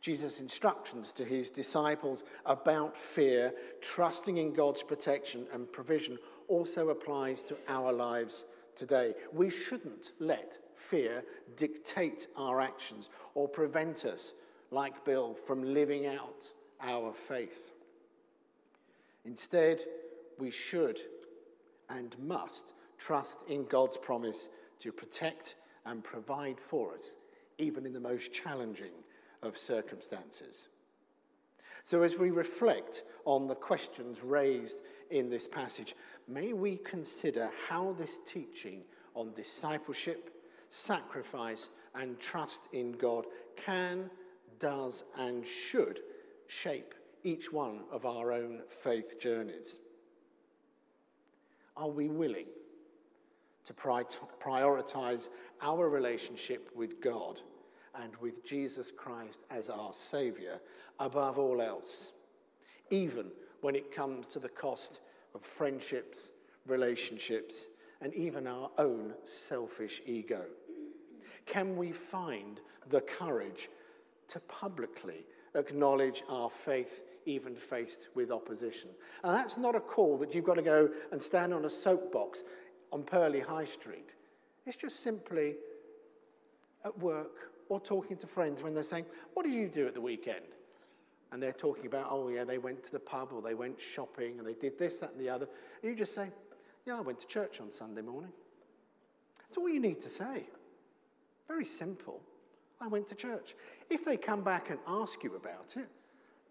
Jesus' 0.00 0.40
instructions 0.40 1.12
to 1.12 1.24
his 1.24 1.50
disciples 1.50 2.24
about 2.44 2.96
fear, 2.96 3.52
trusting 3.80 4.36
in 4.36 4.52
God's 4.52 4.82
protection 4.82 5.46
and 5.52 5.70
provision, 5.72 6.18
also 6.48 6.90
applies 6.90 7.42
to 7.42 7.56
our 7.68 7.92
lives 7.92 8.44
today. 8.76 9.14
We 9.32 9.50
shouldn't 9.50 10.12
let 10.20 10.58
fear 10.74 11.24
dictate 11.56 12.28
our 12.36 12.60
actions 12.60 13.08
or 13.34 13.48
prevent 13.48 14.04
us, 14.04 14.32
like 14.70 15.04
Bill, 15.04 15.36
from 15.46 15.74
living 15.74 16.06
out 16.06 16.48
our 16.80 17.12
faith. 17.12 17.72
Instead, 19.24 19.80
we 20.38 20.50
should 20.50 21.00
and 21.88 22.16
must 22.18 22.74
trust 22.98 23.38
in 23.48 23.64
God's 23.64 23.96
promise 23.96 24.48
to 24.80 24.92
protect 24.92 25.56
and 25.84 26.04
provide 26.04 26.60
for 26.60 26.94
us, 26.94 27.16
even 27.58 27.86
in 27.86 27.92
the 27.92 28.00
most 28.00 28.32
challenging 28.32 28.92
of 29.46 29.56
circumstances. 29.56 30.68
So, 31.84 32.02
as 32.02 32.18
we 32.18 32.30
reflect 32.30 33.04
on 33.24 33.46
the 33.46 33.54
questions 33.54 34.22
raised 34.22 34.80
in 35.10 35.30
this 35.30 35.46
passage, 35.46 35.94
may 36.26 36.52
we 36.52 36.78
consider 36.78 37.50
how 37.68 37.94
this 37.96 38.18
teaching 38.26 38.82
on 39.14 39.32
discipleship, 39.32 40.30
sacrifice, 40.68 41.70
and 41.94 42.18
trust 42.18 42.62
in 42.72 42.92
God 42.92 43.26
can, 43.56 44.10
does, 44.58 45.04
and 45.16 45.46
should 45.46 46.00
shape 46.48 46.94
each 47.22 47.52
one 47.52 47.80
of 47.90 48.04
our 48.04 48.32
own 48.32 48.62
faith 48.68 49.18
journeys. 49.20 49.78
Are 51.76 51.88
we 51.88 52.08
willing 52.08 52.46
to 53.64 53.74
prioritize 53.74 55.28
our 55.60 55.88
relationship 55.88 56.70
with 56.74 57.00
God? 57.00 57.40
And 58.02 58.14
with 58.16 58.44
Jesus 58.44 58.90
Christ 58.90 59.40
as 59.50 59.68
our 59.68 59.92
Saviour 59.92 60.60
above 60.98 61.38
all 61.38 61.60
else, 61.60 62.12
even 62.90 63.26
when 63.60 63.74
it 63.74 63.94
comes 63.94 64.26
to 64.28 64.38
the 64.38 64.48
cost 64.48 65.00
of 65.34 65.42
friendships, 65.42 66.30
relationships, 66.66 67.66
and 68.00 68.14
even 68.14 68.46
our 68.46 68.70
own 68.78 69.14
selfish 69.24 70.02
ego? 70.06 70.44
Can 71.46 71.76
we 71.76 71.92
find 71.92 72.60
the 72.90 73.00
courage 73.00 73.68
to 74.28 74.40
publicly 74.40 75.24
acknowledge 75.54 76.22
our 76.28 76.50
faith 76.50 77.02
even 77.24 77.54
faced 77.54 78.08
with 78.14 78.30
opposition? 78.30 78.90
And 79.24 79.34
that's 79.34 79.56
not 79.56 79.74
a 79.74 79.80
call 79.80 80.18
that 80.18 80.34
you've 80.34 80.44
got 80.44 80.54
to 80.54 80.62
go 80.62 80.88
and 81.12 81.22
stand 81.22 81.54
on 81.54 81.64
a 81.64 81.70
soapbox 81.70 82.42
on 82.92 83.02
Purley 83.02 83.40
High 83.40 83.64
Street. 83.64 84.14
It's 84.66 84.76
just 84.76 85.00
simply 85.00 85.56
at 86.84 86.96
work 86.98 87.52
or 87.68 87.80
talking 87.80 88.16
to 88.18 88.26
friends 88.26 88.62
when 88.62 88.74
they're 88.74 88.82
saying, 88.82 89.06
What 89.34 89.44
did 89.44 89.52
you 89.54 89.68
do 89.68 89.86
at 89.86 89.94
the 89.94 90.00
weekend? 90.00 90.44
And 91.32 91.42
they're 91.42 91.52
talking 91.52 91.86
about, 91.86 92.08
Oh, 92.10 92.28
yeah, 92.28 92.44
they 92.44 92.58
went 92.58 92.84
to 92.84 92.92
the 92.92 93.00
pub 93.00 93.30
or 93.32 93.42
they 93.42 93.54
went 93.54 93.80
shopping 93.80 94.38
and 94.38 94.46
they 94.46 94.54
did 94.54 94.78
this, 94.78 95.00
that, 95.00 95.12
and 95.12 95.20
the 95.20 95.28
other. 95.28 95.48
And 95.82 95.90
you 95.90 95.96
just 95.96 96.14
say, 96.14 96.28
Yeah, 96.86 96.98
I 96.98 97.00
went 97.00 97.20
to 97.20 97.26
church 97.26 97.60
on 97.60 97.70
Sunday 97.70 98.02
morning. 98.02 98.32
That's 99.38 99.58
all 99.58 99.68
you 99.68 99.80
need 99.80 100.00
to 100.02 100.08
say. 100.08 100.48
Very 101.48 101.64
simple. 101.64 102.20
I 102.80 102.88
went 102.88 103.08
to 103.08 103.14
church. 103.14 103.54
If 103.88 104.04
they 104.04 104.16
come 104.16 104.42
back 104.42 104.70
and 104.70 104.78
ask 104.86 105.22
you 105.24 105.34
about 105.36 105.74
it, 105.76 105.88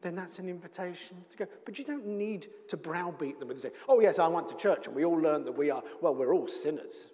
then 0.01 0.15
that's 0.15 0.39
an 0.39 0.49
invitation 0.49 1.17
to 1.31 1.37
go. 1.37 1.47
But 1.65 1.77
you 1.77 1.85
don't 1.85 2.05
need 2.05 2.47
to 2.69 2.77
browbeat 2.77 3.39
them 3.39 3.51
and 3.51 3.59
say, 3.59 3.71
Oh, 3.87 3.99
yes, 3.99 4.19
I 4.19 4.27
went 4.27 4.47
to 4.49 4.55
church 4.55 4.87
and 4.87 4.95
we 4.95 5.05
all 5.05 5.17
learned 5.17 5.45
that 5.45 5.57
we 5.57 5.71
are, 5.71 5.83
well, 6.01 6.15
we're 6.15 6.33
all 6.33 6.47
sinners. 6.47 7.07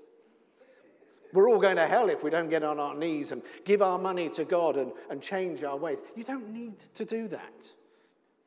We're 1.33 1.49
all 1.49 1.59
going 1.59 1.77
to 1.77 1.87
hell 1.87 2.09
if 2.09 2.23
we 2.23 2.29
don't 2.29 2.49
get 2.49 2.63
on 2.63 2.79
our 2.79 2.95
knees 2.95 3.31
and 3.31 3.41
give 3.65 3.81
our 3.81 3.97
money 3.97 4.29
to 4.29 4.43
God 4.43 4.77
and, 4.77 4.91
and 5.09 5.21
change 5.21 5.63
our 5.63 5.77
ways. 5.77 5.99
You 6.15 6.23
don't 6.23 6.49
need 6.49 6.83
to 6.95 7.05
do 7.05 7.27
that. 7.29 7.71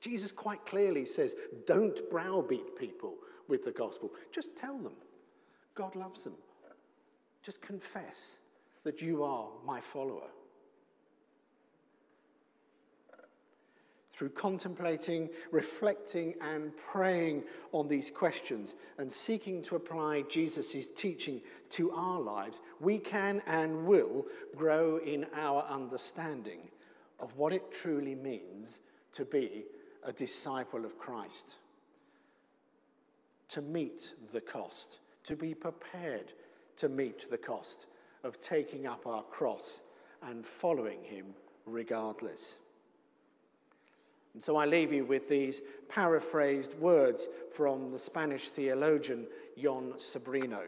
Jesus 0.01 0.31
quite 0.31 0.65
clearly 0.67 1.07
says, 1.07 1.35
don't 1.67 1.99
browbeat 2.11 2.79
people 2.79 3.15
with 3.49 3.65
the 3.65 3.71
gospel. 3.71 4.11
Just 4.31 4.57
tell 4.57 4.77
them 4.77 4.93
God 5.75 5.97
loves 5.97 6.25
them. 6.25 6.35
Just 7.43 7.61
confess 7.61 8.37
that 8.85 9.01
you 9.01 9.23
are 9.23 9.49
my 9.65 9.81
follower. 9.81 10.29
Through 14.17 14.31
contemplating, 14.31 15.29
reflecting, 15.51 16.35
and 16.41 16.77
praying 16.77 17.43
on 17.73 17.89
these 17.89 18.11
questions 18.11 18.77
and 18.99 19.11
seeking 19.11 19.63
to 19.65 19.77
apply 19.77 20.23
Jesus' 20.31 20.87
teaching 20.95 21.41
to 21.71 21.91
our 21.91 22.21
lives, 22.21 22.61
we 22.79 22.99
can 22.99 23.43
and 23.47 23.87
will 23.87 24.27
grow 24.55 24.99
in 24.99 25.27
our 25.35 25.65
understanding 25.69 26.69
of 27.19 27.37
what 27.37 27.53
it 27.53 27.73
truly 27.73 28.15
means 28.15 28.79
to 29.15 29.25
be 29.25 29.65
a 30.05 30.13
disciple 30.13 30.85
of 30.85 30.97
Christ. 30.97 31.57
To 33.49 33.63
meet 33.63 34.15
the 34.33 34.41
cost, 34.41 34.99
to 35.25 35.35
be 35.35 35.55
prepared 35.55 36.33
to 36.77 36.89
meet 36.89 37.31
the 37.31 37.39
cost 37.39 37.87
of 38.23 38.41
taking 38.41 38.87
up 38.87 39.07
our 39.07 39.23
cross 39.23 39.83
and 40.23 40.47
following 40.47 41.03
him 41.03 41.27
regardless. 41.67 42.57
And 44.35 44.43
so 44.43 44.57
I 44.57 44.67
leave 44.67 44.93
you 44.93 45.05
with 45.05 45.29
these 45.29 45.63
paraphrased 45.89 46.75
words 46.75 47.29
from 47.53 47.91
the 47.93 47.99
Spanish 47.99 48.49
theologian 48.49 49.27
Jon 49.57 49.95
Sobrino. 49.99 50.63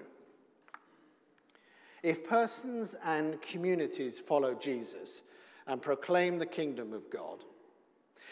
If 2.02 2.24
persons 2.24 2.94
and 3.04 3.42
communities 3.42 4.20
follow 4.20 4.54
Jesus 4.54 5.22
and 5.66 5.82
proclaim 5.82 6.38
the 6.38 6.46
kingdom 6.46 6.92
of 6.92 7.10
God, 7.10 7.42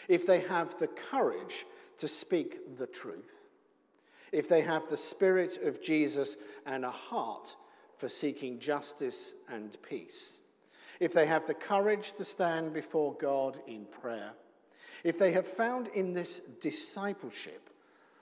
if 0.07 0.25
they 0.25 0.39
have 0.41 0.79
the 0.79 0.87
courage 0.87 1.65
to 1.99 2.07
speak 2.07 2.77
the 2.77 2.87
truth, 2.87 3.41
if 4.31 4.47
they 4.47 4.61
have 4.61 4.89
the 4.89 4.97
spirit 4.97 5.61
of 5.63 5.81
Jesus 5.81 6.37
and 6.65 6.85
a 6.85 6.91
heart 6.91 7.55
for 7.97 8.07
seeking 8.07 8.59
justice 8.59 9.33
and 9.49 9.75
peace, 9.81 10.37
if 11.01 11.11
they 11.11 11.25
have 11.25 11.45
the 11.45 11.53
courage 11.53 12.13
to 12.13 12.23
stand 12.23 12.71
before 12.71 13.13
God 13.15 13.59
in 13.67 13.85
prayer, 13.85 14.31
if 15.05 15.19
they 15.19 15.31
have 15.31 15.45
found 15.45 15.87
in 15.89 16.13
this 16.13 16.41
discipleship 16.59 17.69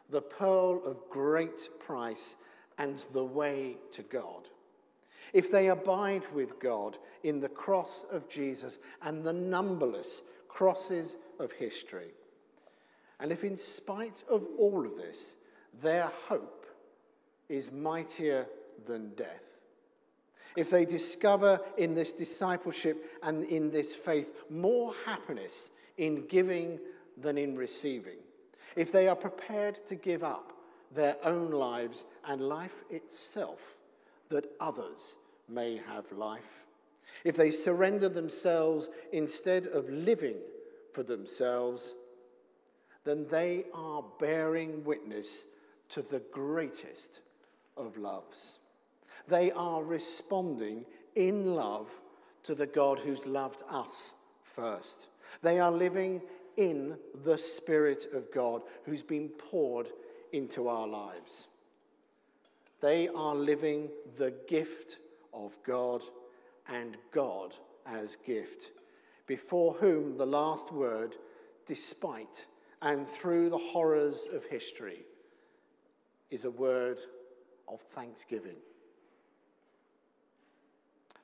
the 0.10 0.22
pearl 0.22 0.82
of 0.86 1.10
great 1.10 1.70
price 1.80 2.36
and 2.78 3.06
the 3.14 3.24
way 3.24 3.78
to 3.94 4.04
God, 4.04 4.50
if 5.32 5.50
they 5.50 5.70
abide 5.70 6.24
with 6.34 6.60
God 6.60 6.98
in 7.24 7.40
the 7.40 7.48
cross 7.48 8.04
of 8.12 8.28
Jesus 8.28 8.80
and 9.02 9.24
the 9.24 9.32
numberless 9.32 10.24
crosses 10.50 11.16
of 11.40 11.54
history, 11.54 12.12
and 13.22 13.32
if 13.32 13.46
in 13.46 13.56
spite 13.56 14.22
of 14.30 14.46
all 14.60 14.86
of 14.86 14.98
this, 14.98 15.36
their 15.82 16.12
hope 16.28 16.66
is 17.48 17.72
mightier 17.72 18.46
than 18.86 19.16
death, 19.16 19.46
if 20.58 20.70
they 20.70 20.84
discover 20.84 21.62
in 21.78 21.94
this 21.94 22.12
discipleship 22.12 23.06
and 23.24 23.46
in 23.46 23.72
this 23.72 23.96
faith 23.96 24.28
more 24.50 24.94
happiness 25.06 25.70
in 25.98 26.26
giving 26.28 26.80
than 27.18 27.38
in 27.38 27.56
receiving, 27.56 28.18
if 28.76 28.92
they 28.92 29.08
are 29.08 29.16
prepared 29.16 29.78
to 29.88 29.96
give 29.96 30.24
up 30.24 30.54
their 30.94 31.16
own 31.24 31.52
lives 31.52 32.06
and 32.28 32.42
life 32.42 32.84
itself 32.90 33.78
that 34.30 34.52
others 34.60 35.14
may 35.48 35.78
have 35.78 36.12
life, 36.12 36.66
if 37.24 37.36
they 37.36 37.52
surrender 37.52 38.10
themselves 38.10 38.90
instead 39.12 39.68
of 39.68 39.90
living 39.90 40.38
for 40.94 41.04
themselves, 41.04 41.94
then 43.04 43.28
they 43.30 43.66
are 43.74 44.04
bearing 44.20 44.84
witness 44.84 45.44
to 45.90 46.02
the 46.02 46.22
greatest 46.32 47.20
of 47.78 47.98
loves. 47.98 48.60
They 49.28 49.52
are 49.52 49.84
responding 49.84 50.86
in 51.16 51.56
love 51.56 51.90
to 52.44 52.56
the 52.56 52.66
God 52.66 53.00
who's 53.00 53.26
loved 53.26 53.64
us 53.70 54.14
first. 54.44 55.08
They 55.42 55.60
are 55.60 55.72
living 55.72 56.22
in 56.58 56.98
the 57.24 57.38
Spirit 57.38 58.08
of 58.14 58.32
God 58.32 58.62
who's 58.86 59.02
been 59.02 59.30
poured 59.30 59.88
into 60.32 60.68
our 60.68 60.88
lives. 60.88 61.48
They 62.82 63.08
are 63.10 63.36
living 63.36 63.90
the 64.18 64.34
gift 64.48 64.98
of 65.34 65.58
God 65.66 66.04
and 66.68 66.98
God 67.12 67.56
as 67.86 68.18
gift, 68.18 68.72
before 69.28 69.74
whom 69.74 70.18
the 70.18 70.26
last 70.26 70.72
word, 70.72 71.16
despite 71.66 72.46
and 72.82 73.08
through 73.08 73.50
the 73.50 73.58
horrors 73.58 74.26
of 74.34 74.44
history, 74.46 75.06
is 76.30 76.46
a 76.46 76.52
word 76.52 77.00
of 77.68 77.80
thanksgiving. 77.94 78.58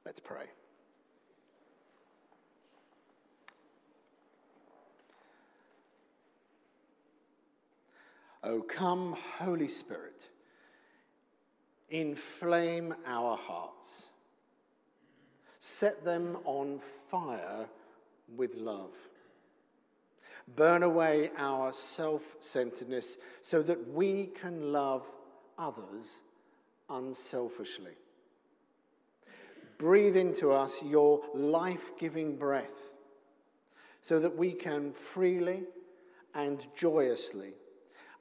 Let's 0.05 0.19
pray. 0.19 0.45
O 8.43 8.62
come, 8.62 9.15
Holy 9.38 9.67
Spirit, 9.67 10.30
inflame 11.89 12.95
our 13.06 13.36
hearts, 13.36 14.08
set 15.60 16.06
them 16.06 16.38
on 16.45 16.80
fire 17.10 17.67
with 18.36 18.56
love. 18.56 18.93
Burn 20.56 20.84
away 20.84 21.32
our 21.38 21.73
self 21.73 22.23
centeredness 22.39 23.17
so 23.41 23.62
that 23.62 23.93
we 23.93 24.28
can 24.28 24.71
love 24.71 25.06
others 25.58 26.21
unselfishly. 26.89 27.93
Breathe 29.78 30.17
into 30.17 30.52
us 30.52 30.82
your 30.84 31.21
life 31.34 31.91
giving 31.97 32.36
breath 32.36 32.89
so 34.02 34.19
that 34.19 34.36
we 34.36 34.52
can 34.52 34.91
freely 34.91 35.63
and 36.34 36.65
joyously, 36.75 37.54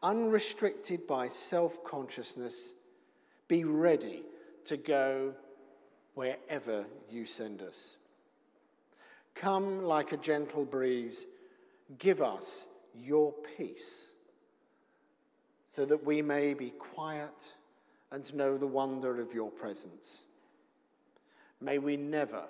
unrestricted 0.03 1.07
by 1.07 1.29
self 1.29 1.83
consciousness, 1.85 2.73
be 3.49 3.65
ready 3.65 4.23
to 4.65 4.77
go 4.77 5.35
wherever 6.15 6.85
you 7.11 7.27
send 7.27 7.63
us. 7.63 7.97
Come 9.35 9.85
like 9.85 10.13
a 10.13 10.17
gentle 10.17 10.65
breeze, 10.65 11.27
give 11.99 12.21
us 12.21 12.67
your 12.95 13.33
peace 13.57 14.11
so 15.69 15.85
that 15.85 16.05
we 16.05 16.23
may 16.23 16.55
be 16.55 16.71
quiet 16.71 17.53
and 18.11 18.35
know 18.35 18.59
the 18.59 18.67
wonder 18.67 19.21
of 19.21 19.33
your 19.33 19.51
presence. 19.51 20.25
May 21.61 21.79
we 21.79 21.97
never 21.97 22.45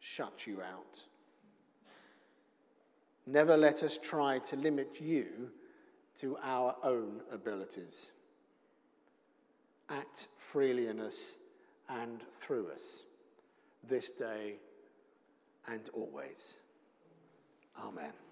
shut 0.00 0.46
you 0.46 0.62
out. 0.62 1.02
Never 3.26 3.56
let 3.56 3.82
us 3.82 3.98
try 4.02 4.38
to 4.40 4.56
limit 4.56 5.00
you 5.00 5.50
to 6.20 6.36
our 6.42 6.76
own 6.82 7.20
abilities. 7.32 8.08
Act 9.88 10.28
freely 10.38 10.88
in 10.88 11.00
us 11.00 11.34
and 11.88 12.20
through 12.40 12.68
us 12.72 13.02
this 13.88 14.10
day 14.10 14.54
and 15.68 15.88
always. 15.94 16.56
Amen. 17.78 18.25